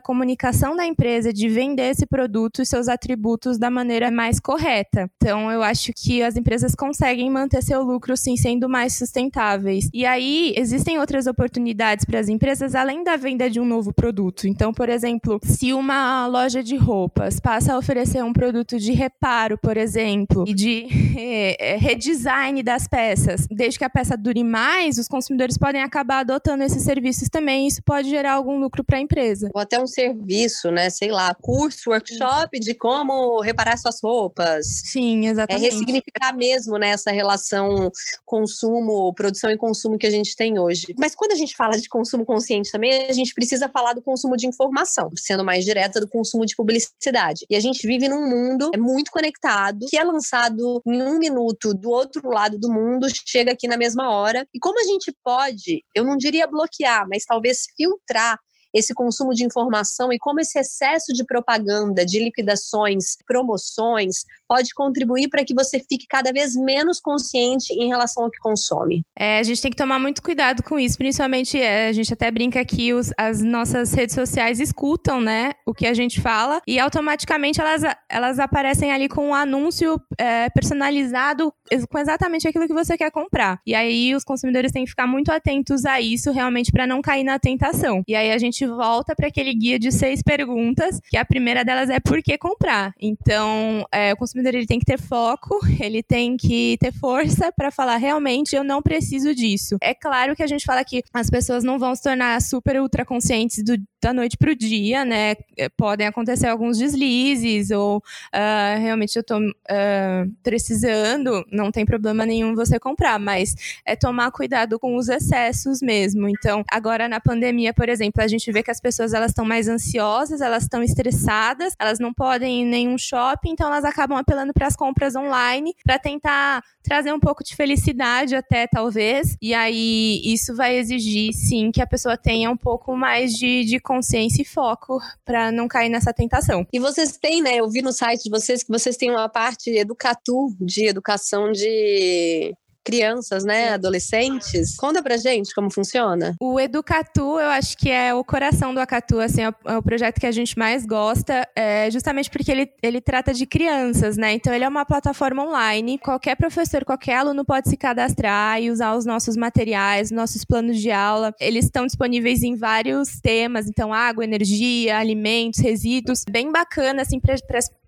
comunicação 0.00 0.74
da 0.74 0.84
empresa 0.84 1.32
de 1.32 1.48
vender 1.48 1.90
esse 1.90 2.06
produto 2.06 2.60
e 2.60 2.66
seus 2.66 2.88
atributos 2.88 3.58
da 3.58 3.70
maneira 3.70 4.10
mais 4.10 4.40
correta. 4.40 5.10
Então 5.16 5.50
eu 5.50 5.62
acho 5.62 5.92
que 5.94 6.22
as 6.22 6.36
empresas 6.36 6.74
conseguem 6.74 7.09
manter 7.30 7.62
seu 7.62 7.82
lucro 7.82 8.16
sim 8.16 8.36
sendo 8.36 8.68
mais 8.68 8.96
sustentáveis. 8.96 9.88
E 9.92 10.04
aí 10.04 10.52
existem 10.56 10.98
outras 10.98 11.26
oportunidades 11.26 12.04
para 12.04 12.18
as 12.18 12.28
empresas 12.28 12.74
além 12.74 13.02
da 13.02 13.16
venda 13.16 13.48
de 13.48 13.60
um 13.60 13.64
novo 13.64 13.92
produto. 13.92 14.46
Então, 14.46 14.72
por 14.72 14.88
exemplo, 14.88 15.40
se 15.42 15.72
uma 15.72 16.26
loja 16.26 16.62
de 16.62 16.76
roupas 16.76 17.40
passa 17.40 17.74
a 17.74 17.78
oferecer 17.78 18.22
um 18.22 18.32
produto 18.32 18.78
de 18.78 18.92
reparo, 18.92 19.58
por 19.58 19.76
exemplo, 19.76 20.44
e 20.46 20.54
de 20.54 20.86
é, 21.18 21.76
redesign 21.76 22.62
das 22.62 22.86
peças, 22.86 23.46
desde 23.50 23.78
que 23.78 23.84
a 23.84 23.90
peça 23.90 24.16
dure 24.16 24.44
mais, 24.44 24.98
os 24.98 25.08
consumidores 25.08 25.56
podem 25.56 25.82
acabar 25.82 26.20
adotando 26.20 26.62
esses 26.62 26.82
serviços 26.82 27.28
também. 27.28 27.66
Isso 27.66 27.82
pode 27.82 28.08
gerar 28.08 28.34
algum 28.34 28.58
lucro 28.58 28.84
para 28.84 28.98
a 28.98 29.00
empresa. 29.00 29.50
Ou 29.54 29.60
até 29.60 29.80
um 29.80 29.86
serviço, 29.86 30.70
né? 30.70 30.90
Sei 30.90 31.10
lá, 31.10 31.34
curso, 31.34 31.90
workshop 31.90 32.58
de 32.58 32.74
como 32.74 33.40
reparar 33.40 33.76
suas 33.76 34.00
roupas. 34.02 34.66
Sim, 34.66 35.26
exatamente. 35.26 35.66
É 35.66 35.70
ressignificar 35.70 36.36
mesmo 36.36 36.78
né, 36.78 36.96
essa 37.00 37.10
relação 37.10 37.90
consumo, 38.24 39.12
produção 39.14 39.50
e 39.50 39.56
consumo 39.56 39.98
que 39.98 40.06
a 40.06 40.10
gente 40.10 40.36
tem 40.36 40.58
hoje. 40.58 40.94
Mas 40.98 41.14
quando 41.14 41.32
a 41.32 41.36
gente 41.36 41.56
fala 41.56 41.76
de 41.78 41.88
consumo 41.88 42.24
consciente 42.24 42.70
também, 42.70 43.06
a 43.06 43.12
gente 43.12 43.34
precisa 43.34 43.68
falar 43.68 43.94
do 43.94 44.02
consumo 44.02 44.36
de 44.36 44.46
informação, 44.46 45.10
sendo 45.16 45.44
mais 45.44 45.64
direta 45.64 46.00
do 46.00 46.08
consumo 46.08 46.46
de 46.46 46.54
publicidade. 46.54 47.46
E 47.48 47.56
a 47.56 47.60
gente 47.60 47.86
vive 47.86 48.08
num 48.08 48.28
mundo 48.28 48.70
muito 48.78 49.10
conectado, 49.10 49.86
que 49.88 49.96
é 49.96 50.04
lançado 50.04 50.80
em 50.86 51.02
um 51.02 51.18
minuto 51.18 51.74
do 51.74 51.90
outro 51.90 52.28
lado 52.28 52.58
do 52.58 52.70
mundo, 52.72 53.06
chega 53.26 53.52
aqui 53.52 53.66
na 53.66 53.76
mesma 53.76 54.10
hora. 54.10 54.46
E 54.54 54.58
como 54.58 54.78
a 54.80 54.84
gente 54.84 55.14
pode, 55.24 55.82
eu 55.94 56.04
não 56.04 56.16
diria 56.16 56.46
bloquear, 56.46 57.06
mas 57.08 57.24
talvez 57.24 57.64
filtrar 57.76 58.38
esse 58.74 58.94
consumo 58.94 59.34
de 59.34 59.44
informação 59.44 60.12
e 60.12 60.18
como 60.18 60.40
esse 60.40 60.58
excesso 60.58 61.12
de 61.12 61.24
propaganda, 61.24 62.04
de 62.04 62.18
liquidações, 62.18 63.16
promoções, 63.26 64.24
pode 64.48 64.74
contribuir 64.74 65.28
para 65.28 65.44
que 65.44 65.54
você 65.54 65.78
fique 65.78 66.06
cada 66.08 66.32
vez 66.32 66.54
menos 66.54 67.00
consciente 67.00 67.72
em 67.72 67.88
relação 67.88 68.24
ao 68.24 68.30
que 68.30 68.38
consome. 68.38 69.02
É, 69.16 69.38
a 69.38 69.42
gente 69.42 69.62
tem 69.62 69.70
que 69.70 69.76
tomar 69.76 69.98
muito 69.98 70.22
cuidado 70.22 70.62
com 70.62 70.78
isso, 70.78 70.98
principalmente 70.98 71.60
é, 71.60 71.88
a 71.88 71.92
gente 71.92 72.12
até 72.12 72.30
brinca 72.30 72.64
que 72.64 72.92
os, 72.92 73.12
as 73.16 73.40
nossas 73.40 73.92
redes 73.92 74.14
sociais 74.14 74.60
escutam, 74.60 75.20
né, 75.20 75.52
o 75.66 75.74
que 75.74 75.86
a 75.86 75.94
gente 75.94 76.20
fala 76.20 76.60
e 76.66 76.78
automaticamente 76.78 77.60
elas, 77.60 77.82
elas 78.08 78.38
aparecem 78.38 78.92
ali 78.92 79.08
com 79.08 79.28
um 79.28 79.34
anúncio 79.34 80.00
é, 80.18 80.48
personalizado 80.50 81.52
com 81.88 81.98
exatamente 81.98 82.48
aquilo 82.48 82.66
que 82.66 82.74
você 82.74 82.96
quer 82.96 83.10
comprar. 83.10 83.60
E 83.66 83.74
aí 83.74 84.14
os 84.14 84.24
consumidores 84.24 84.72
têm 84.72 84.84
que 84.84 84.90
ficar 84.90 85.06
muito 85.06 85.30
atentos 85.30 85.84
a 85.84 86.00
isso 86.00 86.32
realmente 86.32 86.72
para 86.72 86.86
não 86.86 87.00
cair 87.00 87.24
na 87.24 87.38
tentação. 87.38 88.02
E 88.06 88.14
aí 88.14 88.32
a 88.32 88.38
gente 88.38 88.59
volta 88.66 89.14
para 89.14 89.28
aquele 89.28 89.54
guia 89.54 89.78
de 89.78 89.92
seis 89.92 90.22
perguntas, 90.22 91.00
que 91.08 91.16
a 91.16 91.24
primeira 91.24 91.64
delas 91.64 91.90
é 91.90 92.00
por 92.00 92.22
que 92.22 92.36
comprar. 92.38 92.92
Então, 93.00 93.86
é, 93.92 94.12
o 94.12 94.16
consumidor 94.16 94.54
ele 94.54 94.66
tem 94.66 94.78
que 94.78 94.84
ter 94.84 94.98
foco, 95.00 95.58
ele 95.80 96.02
tem 96.02 96.36
que 96.36 96.76
ter 96.78 96.92
força 96.92 97.52
para 97.52 97.70
falar 97.70 97.96
realmente 97.96 98.56
eu 98.56 98.64
não 98.64 98.82
preciso 98.82 99.34
disso. 99.34 99.76
É 99.82 99.94
claro 99.94 100.34
que 100.34 100.42
a 100.42 100.46
gente 100.46 100.64
fala 100.64 100.84
que 100.84 101.02
as 101.12 101.30
pessoas 101.30 101.62
não 101.62 101.78
vão 101.78 101.94
se 101.94 102.02
tornar 102.02 102.40
super 102.40 102.80
ultra 102.80 103.04
conscientes 103.04 103.62
do, 103.62 103.76
da 104.02 104.12
noite 104.12 104.36
pro 104.36 104.56
dia, 104.56 105.04
né? 105.04 105.34
É, 105.56 105.68
podem 105.68 106.06
acontecer 106.06 106.46
alguns 106.46 106.78
deslizes 106.78 107.70
ou 107.70 107.98
uh, 107.98 108.80
realmente 108.80 109.16
eu 109.16 109.22
tô 109.22 109.38
uh, 109.38 110.32
precisando, 110.42 111.44
não 111.50 111.70
tem 111.70 111.84
problema 111.84 112.24
nenhum 112.24 112.54
você 112.54 112.78
comprar, 112.78 113.18
mas 113.18 113.54
é 113.84 113.94
tomar 113.94 114.30
cuidado 114.30 114.78
com 114.78 114.96
os 114.96 115.08
excessos 115.08 115.80
mesmo. 115.82 116.28
Então, 116.28 116.64
agora 116.70 117.08
na 117.08 117.20
pandemia, 117.20 117.74
por 117.74 117.88
exemplo, 117.88 118.22
a 118.22 118.28
gente 118.28 118.49
vê 118.52 118.62
que 118.62 118.70
as 118.70 118.80
pessoas 118.80 119.12
elas 119.12 119.30
estão 119.30 119.44
mais 119.44 119.68
ansiosas, 119.68 120.40
elas 120.40 120.64
estão 120.64 120.82
estressadas, 120.82 121.74
elas 121.78 121.98
não 121.98 122.12
podem 122.12 122.60
ir 122.60 122.62
em 122.62 122.66
nenhum 122.66 122.98
shopping, 122.98 123.50
então 123.50 123.66
elas 123.66 123.84
acabam 123.84 124.18
apelando 124.18 124.52
para 124.52 124.66
as 124.66 124.76
compras 124.76 125.14
online 125.14 125.74
para 125.84 125.98
tentar 125.98 126.62
trazer 126.82 127.12
um 127.12 127.20
pouco 127.20 127.44
de 127.44 127.54
felicidade 127.54 128.34
até 128.34 128.66
talvez. 128.66 129.36
E 129.40 129.54
aí 129.54 130.20
isso 130.24 130.54
vai 130.54 130.76
exigir 130.76 131.32
sim 131.32 131.70
que 131.70 131.82
a 131.82 131.86
pessoa 131.86 132.16
tenha 132.16 132.50
um 132.50 132.56
pouco 132.56 132.96
mais 132.96 133.32
de, 133.32 133.64
de 133.64 133.78
consciência 133.78 134.42
e 134.42 134.44
foco 134.44 135.00
para 135.24 135.50
não 135.52 135.68
cair 135.68 135.88
nessa 135.88 136.12
tentação. 136.12 136.66
E 136.72 136.78
vocês 136.78 137.16
têm, 137.16 137.42
né? 137.42 137.56
Eu 137.56 137.68
vi 137.68 137.82
no 137.82 137.92
site 137.92 138.24
de 138.24 138.30
vocês 138.30 138.62
que 138.62 138.70
vocês 138.70 138.96
têm 138.96 139.10
uma 139.10 139.28
parte 139.28 139.70
Educatu 139.70 140.54
de 140.60 140.86
educação 140.86 141.52
de 141.52 142.54
crianças, 142.84 143.44
né, 143.44 143.74
adolescentes. 143.74 144.76
Conta 144.76 145.02
pra 145.02 145.16
gente 145.16 145.54
como 145.54 145.70
funciona. 145.70 146.34
O 146.40 146.58
Educatu, 146.58 147.38
eu 147.38 147.50
acho 147.50 147.76
que 147.76 147.90
é 147.90 148.14
o 148.14 148.24
coração 148.24 148.74
do 148.74 148.80
Acatu, 148.80 149.20
assim, 149.20 149.42
é, 149.42 149.52
é 149.66 149.76
o 149.76 149.82
projeto 149.82 150.20
que 150.20 150.26
a 150.26 150.32
gente 150.32 150.58
mais 150.58 150.84
gosta, 150.84 151.46
é 151.54 151.90
justamente 151.90 152.30
porque 152.30 152.50
ele, 152.50 152.70
ele 152.82 153.00
trata 153.00 153.32
de 153.32 153.46
crianças, 153.46 154.16
né? 154.16 154.32
Então 154.32 154.52
ele 154.52 154.64
é 154.64 154.68
uma 154.68 154.84
plataforma 154.84 155.44
online, 155.44 155.98
qualquer 155.98 156.36
professor, 156.36 156.84
qualquer 156.84 157.16
aluno 157.16 157.44
pode 157.44 157.68
se 157.68 157.76
cadastrar 157.76 158.60
e 158.60 158.70
usar 158.70 158.94
os 158.94 159.04
nossos 159.04 159.36
materiais, 159.36 160.10
nossos 160.10 160.44
planos 160.44 160.78
de 160.78 160.90
aula. 160.90 161.34
Eles 161.40 161.66
estão 161.66 161.86
disponíveis 161.86 162.42
em 162.42 162.56
vários 162.56 163.20
temas, 163.20 163.66
então 163.66 163.92
água, 163.92 164.24
energia, 164.24 164.98
alimentos, 164.98 165.60
resíduos, 165.60 166.24
bem 166.28 166.50
bacana 166.50 167.02
assim 167.02 167.20
para 167.20 167.34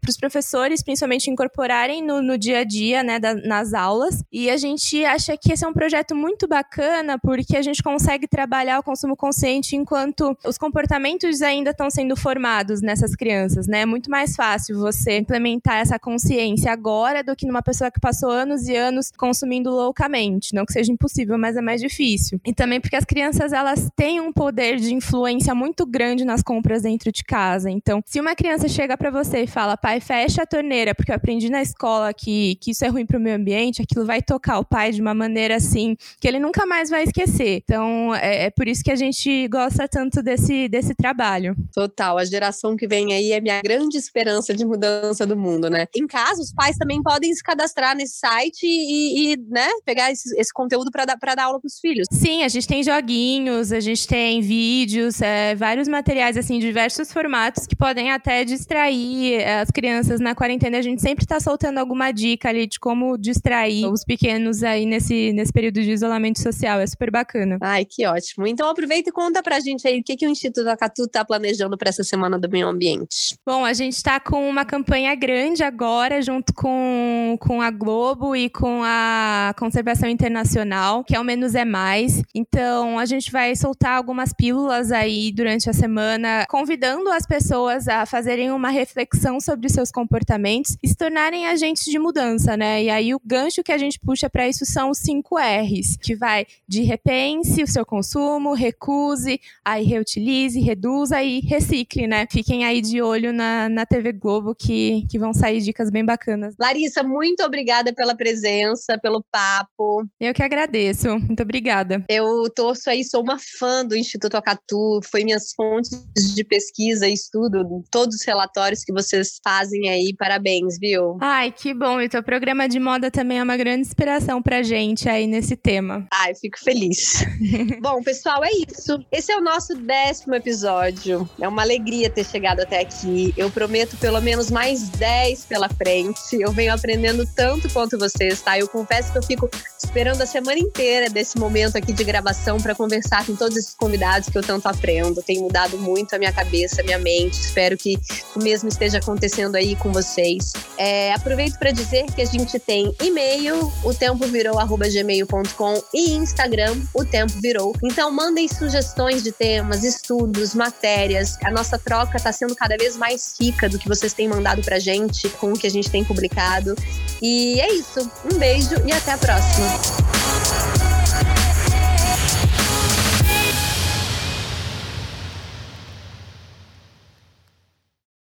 para 0.02 0.10
os 0.10 0.16
professores, 0.16 0.82
principalmente, 0.82 1.30
incorporarem 1.30 2.02
no, 2.02 2.20
no 2.20 2.36
dia 2.36 2.58
a 2.58 2.64
dia, 2.64 3.04
né, 3.04 3.20
da, 3.20 3.34
nas 3.34 3.72
aulas. 3.72 4.22
E 4.32 4.50
a 4.50 4.56
gente 4.56 5.04
acha 5.04 5.36
que 5.36 5.52
esse 5.52 5.64
é 5.64 5.68
um 5.68 5.72
projeto 5.72 6.14
muito 6.14 6.48
bacana, 6.48 7.18
porque 7.18 7.56
a 7.56 7.62
gente 7.62 7.82
consegue 7.82 8.26
trabalhar 8.26 8.80
o 8.80 8.82
consumo 8.82 9.16
consciente 9.16 9.76
enquanto 9.76 10.36
os 10.44 10.58
comportamentos 10.58 11.40
ainda 11.40 11.70
estão 11.70 11.88
sendo 11.88 12.16
formados 12.16 12.82
nessas 12.82 13.14
crianças, 13.14 13.68
né? 13.68 13.82
É 13.82 13.86
muito 13.86 14.10
mais 14.10 14.34
fácil 14.34 14.76
você 14.76 15.18
implementar 15.18 15.76
essa 15.76 15.98
consciência 15.98 16.72
agora 16.72 17.22
do 17.22 17.36
que 17.36 17.46
numa 17.46 17.62
pessoa 17.62 17.90
que 17.90 18.00
passou 18.00 18.30
anos 18.30 18.66
e 18.66 18.74
anos 18.74 19.12
consumindo 19.16 19.70
loucamente. 19.70 20.52
Não 20.52 20.66
que 20.66 20.72
seja 20.72 20.90
impossível, 20.90 21.38
mas 21.38 21.56
é 21.56 21.60
mais 21.60 21.80
difícil. 21.80 22.40
E 22.44 22.52
também 22.52 22.80
porque 22.80 22.96
as 22.96 23.04
crianças, 23.04 23.52
elas 23.52 23.88
têm 23.94 24.20
um 24.20 24.32
poder 24.32 24.76
de 24.76 24.92
influência 24.92 25.54
muito 25.54 25.86
grande 25.86 26.24
nas 26.24 26.42
compras 26.42 26.82
dentro 26.82 27.12
de 27.12 27.22
casa. 27.22 27.70
Então, 27.70 28.02
se 28.04 28.18
uma 28.18 28.34
criança 28.34 28.68
chega 28.68 28.96
para 28.96 29.10
você 29.10 29.42
e 29.42 29.46
fala, 29.46 29.76
pai, 29.76 29.91
pai 29.92 30.00
fecha 30.00 30.42
a 30.42 30.46
torneira, 30.46 30.94
porque 30.94 31.10
eu 31.10 31.16
aprendi 31.16 31.50
na 31.50 31.60
escola 31.60 32.14
que, 32.14 32.56
que 32.56 32.70
isso 32.70 32.84
é 32.84 32.88
ruim 32.88 33.04
para 33.04 33.18
o 33.18 33.20
meio 33.20 33.36
ambiente, 33.36 33.82
aquilo 33.82 34.06
vai 34.06 34.22
tocar 34.22 34.58
o 34.58 34.64
pai 34.64 34.90
de 34.92 35.00
uma 35.02 35.12
maneira 35.12 35.56
assim 35.56 35.96
que 36.18 36.26
ele 36.26 36.38
nunca 36.38 36.64
mais 36.64 36.88
vai 36.88 37.04
esquecer. 37.04 37.62
Então, 37.62 38.14
é, 38.14 38.44
é 38.44 38.50
por 38.50 38.66
isso 38.66 38.82
que 38.82 38.90
a 38.90 38.96
gente 38.96 39.46
gosta 39.48 39.86
tanto 39.86 40.22
desse, 40.22 40.68
desse 40.68 40.94
trabalho. 40.94 41.54
Total. 41.74 42.16
A 42.16 42.24
geração 42.24 42.76
que 42.76 42.86
vem 42.86 43.12
aí 43.12 43.32
é 43.32 43.40
minha 43.40 43.60
grande 43.60 43.98
esperança 43.98 44.54
de 44.54 44.64
mudança 44.64 45.26
do 45.26 45.36
mundo, 45.36 45.68
né? 45.68 45.86
Em 45.94 46.06
casa, 46.06 46.40
os 46.40 46.52
pais 46.52 46.76
também 46.76 47.02
podem 47.02 47.34
se 47.34 47.42
cadastrar 47.42 47.94
nesse 47.94 48.18
site 48.18 48.64
e, 48.64 49.32
e 49.32 49.36
né, 49.48 49.68
pegar 49.84 50.10
esse, 50.10 50.34
esse 50.40 50.52
conteúdo 50.52 50.90
para 50.90 51.04
dar, 51.04 51.16
dar 51.16 51.44
aula 51.44 51.60
para 51.60 51.66
os 51.66 51.78
filhos. 51.78 52.06
Sim, 52.10 52.44
a 52.44 52.48
gente 52.48 52.66
tem 52.66 52.82
joguinhos, 52.82 53.72
a 53.72 53.80
gente 53.80 54.06
tem 54.06 54.40
vídeos, 54.40 55.20
é, 55.20 55.54
vários 55.54 55.88
materiais, 55.88 56.36
assim, 56.36 56.58
diversos 56.58 57.12
formatos 57.12 57.66
que 57.66 57.76
podem 57.76 58.10
até 58.10 58.44
distrair 58.44 59.44
as 59.44 59.70
crianças 59.70 59.81
crianças 59.82 60.20
na 60.20 60.32
quarentena, 60.32 60.78
a 60.78 60.82
gente 60.82 61.02
sempre 61.02 61.24
está 61.24 61.40
soltando 61.40 61.78
alguma 61.78 62.12
dica 62.12 62.48
ali 62.48 62.68
de 62.68 62.78
como 62.78 63.18
distrair 63.18 63.84
os 63.86 64.04
pequenos 64.04 64.62
aí 64.62 64.86
nesse, 64.86 65.32
nesse 65.32 65.52
período 65.52 65.82
de 65.82 65.90
isolamento 65.90 66.40
social. 66.40 66.78
É 66.78 66.86
super 66.86 67.10
bacana. 67.10 67.58
Ai, 67.60 67.84
que 67.84 68.06
ótimo. 68.06 68.46
Então 68.46 68.68
aproveita 68.68 69.10
e 69.10 69.12
conta 69.12 69.42
pra 69.42 69.58
gente 69.58 69.86
aí 69.88 69.98
o 69.98 70.04
que, 70.04 70.16
que 70.16 70.24
o 70.24 70.30
Instituto 70.30 70.68
Acatu 70.68 71.08
tá 71.08 71.24
planejando 71.24 71.76
para 71.76 71.88
essa 71.88 72.04
semana 72.04 72.38
do 72.38 72.48
meio 72.48 72.68
ambiente. 72.68 73.36
Bom, 73.44 73.64
a 73.64 73.72
gente 73.72 73.94
está 73.94 74.20
com 74.20 74.48
uma 74.48 74.64
campanha 74.64 75.12
grande 75.16 75.64
agora, 75.64 76.22
junto 76.22 76.54
com, 76.54 77.36
com 77.40 77.60
a 77.60 77.70
Globo 77.72 78.36
e 78.36 78.48
com 78.48 78.82
a 78.84 79.52
Conservação 79.58 80.08
Internacional, 80.08 81.02
que 81.02 81.16
é 81.16 81.18
o 81.18 81.24
Menos 81.24 81.56
é 81.56 81.64
Mais. 81.64 82.22
Então, 82.32 83.00
a 83.00 83.04
gente 83.04 83.32
vai 83.32 83.56
soltar 83.56 83.96
algumas 83.96 84.32
pílulas 84.32 84.92
aí 84.92 85.32
durante 85.32 85.68
a 85.68 85.72
semana, 85.72 86.46
convidando 86.48 87.10
as 87.10 87.26
pessoas 87.26 87.88
a 87.88 88.06
fazerem 88.06 88.52
uma 88.52 88.68
reflexão 88.68 89.40
sobre 89.40 89.71
seus 89.72 89.90
comportamentos 89.90 90.76
e 90.82 90.88
se 90.88 90.94
tornarem 90.94 91.46
agentes 91.46 91.84
de 91.84 91.98
mudança, 91.98 92.56
né? 92.56 92.84
E 92.84 92.90
aí 92.90 93.14
o 93.14 93.20
gancho 93.24 93.62
que 93.62 93.72
a 93.72 93.78
gente 93.78 93.98
puxa 93.98 94.28
para 94.28 94.48
isso 94.48 94.64
são 94.64 94.90
os 94.90 94.98
5 94.98 95.36
R's, 95.36 95.96
que 95.96 96.14
vai 96.14 96.46
de 96.68 96.82
repense 96.82 97.62
o 97.62 97.66
seu 97.66 97.84
consumo, 97.84 98.54
recuse, 98.54 99.40
aí 99.64 99.84
reutilize, 99.84 100.60
reduza 100.60 101.22
e 101.22 101.40
recicle, 101.40 102.06
né? 102.06 102.26
Fiquem 102.30 102.64
aí 102.64 102.80
de 102.80 103.00
olho 103.00 103.32
na, 103.32 103.68
na 103.68 103.86
TV 103.86 104.12
Globo 104.12 104.54
que, 104.54 105.06
que 105.10 105.18
vão 105.18 105.32
sair 105.32 105.60
dicas 105.60 105.90
bem 105.90 106.04
bacanas. 106.04 106.54
Larissa, 106.58 107.02
muito 107.02 107.42
obrigada 107.42 107.92
pela 107.92 108.14
presença, 108.14 108.98
pelo 108.98 109.24
papo. 109.30 110.06
Eu 110.20 110.34
que 110.34 110.42
agradeço. 110.42 111.08
Muito 111.18 111.42
obrigada. 111.42 112.04
Eu 112.08 112.48
torço 112.54 112.90
aí, 112.90 113.04
sou 113.04 113.22
uma 113.22 113.38
fã 113.38 113.84
do 113.84 113.96
Instituto 113.96 114.36
Acatu, 114.36 115.00
foi 115.10 115.24
minhas 115.24 115.52
fontes 115.54 115.92
de 116.34 116.44
pesquisa 116.44 117.08
e 117.08 117.14
estudo, 117.14 117.82
todos 117.90 118.16
os 118.16 118.22
relatórios 118.22 118.84
que 118.84 118.92
vocês 118.92 119.40
fazem 119.42 119.61
aí, 119.70 120.14
parabéns, 120.16 120.78
viu? 120.78 121.18
Ai, 121.20 121.52
que 121.52 121.72
bom. 121.74 122.00
E 122.00 122.08
teu 122.08 122.22
programa 122.22 122.68
de 122.68 122.80
moda 122.80 123.10
também 123.10 123.38
é 123.38 123.42
uma 123.42 123.56
grande 123.56 123.82
inspiração 123.82 124.42
pra 124.42 124.62
gente 124.62 125.08
aí 125.08 125.26
nesse 125.26 125.56
tema. 125.56 126.06
Ai, 126.12 126.34
fico 126.34 126.58
feliz. 126.58 127.24
bom, 127.80 128.02
pessoal, 128.02 128.42
é 128.44 128.50
isso. 128.50 129.04
Esse 129.10 129.32
é 129.32 129.36
o 129.36 129.40
nosso 129.40 129.74
décimo 129.74 130.34
episódio. 130.34 131.28
É 131.40 131.46
uma 131.46 131.62
alegria 131.62 132.10
ter 132.10 132.24
chegado 132.24 132.60
até 132.60 132.80
aqui. 132.80 133.32
Eu 133.36 133.50
prometo 133.50 133.96
pelo 133.96 134.20
menos 134.20 134.50
mais 134.50 134.88
10 134.90 135.46
pela 135.46 135.68
frente. 135.68 136.18
Eu 136.32 136.52
venho 136.52 136.72
aprendendo 136.72 137.26
tanto 137.34 137.70
quanto 137.70 137.98
vocês, 137.98 138.40
tá? 138.40 138.58
Eu 138.58 138.68
confesso 138.68 139.12
que 139.12 139.18
eu 139.18 139.22
fico 139.22 139.50
esperando 139.82 140.22
a 140.22 140.26
semana 140.26 140.58
inteira 140.58 141.10
desse 141.10 141.38
momento 141.38 141.76
aqui 141.76 141.92
de 141.92 142.04
gravação 142.04 142.58
para 142.58 142.74
conversar 142.74 143.26
com 143.26 143.36
todos 143.36 143.56
esses 143.56 143.74
convidados 143.74 144.28
que 144.28 144.38
eu 144.38 144.42
tanto 144.42 144.66
aprendo. 144.66 145.22
Tem 145.22 145.38
mudado 145.38 145.78
muito 145.78 146.14
a 146.14 146.18
minha 146.18 146.32
cabeça, 146.32 146.80
a 146.80 146.84
minha 146.84 146.98
mente. 146.98 147.34
Espero 147.34 147.76
que 147.76 147.98
o 148.34 148.42
mesmo 148.42 148.68
esteja 148.68 148.98
acontecendo 148.98 149.51
aí 149.56 149.76
com 149.76 149.92
vocês. 149.92 150.52
É, 150.76 151.12
aproveito 151.14 151.58
para 151.58 151.70
dizer 151.70 152.06
que 152.06 152.22
a 152.22 152.24
gente 152.24 152.58
tem 152.58 152.94
e-mail, 153.00 153.72
o 153.84 153.94
tempo 153.94 154.26
virou 154.26 154.56
gmail.com 154.56 155.82
e 155.94 156.10
Instagram, 156.12 156.80
o 156.94 157.04
tempo 157.04 157.32
virou. 157.40 157.74
Então 157.82 158.10
mandem 158.10 158.48
sugestões 158.48 159.22
de 159.22 159.32
temas, 159.32 159.84
estudos, 159.84 160.54
matérias. 160.54 161.36
A 161.44 161.50
nossa 161.50 161.78
troca 161.78 162.16
está 162.16 162.32
sendo 162.32 162.54
cada 162.54 162.76
vez 162.76 162.96
mais 162.96 163.34
rica 163.40 163.68
do 163.68 163.78
que 163.78 163.88
vocês 163.88 164.12
têm 164.12 164.28
mandado 164.28 164.62
pra 164.62 164.78
gente 164.78 165.28
com 165.30 165.52
o 165.52 165.58
que 165.58 165.66
a 165.66 165.70
gente 165.70 165.90
tem 165.90 166.04
publicado. 166.04 166.74
E 167.20 167.60
é 167.60 167.72
isso. 167.72 168.00
Um 168.32 168.38
beijo 168.38 168.74
e 168.86 168.92
até 168.92 169.12
a 169.12 169.18
próxima. 169.18 170.51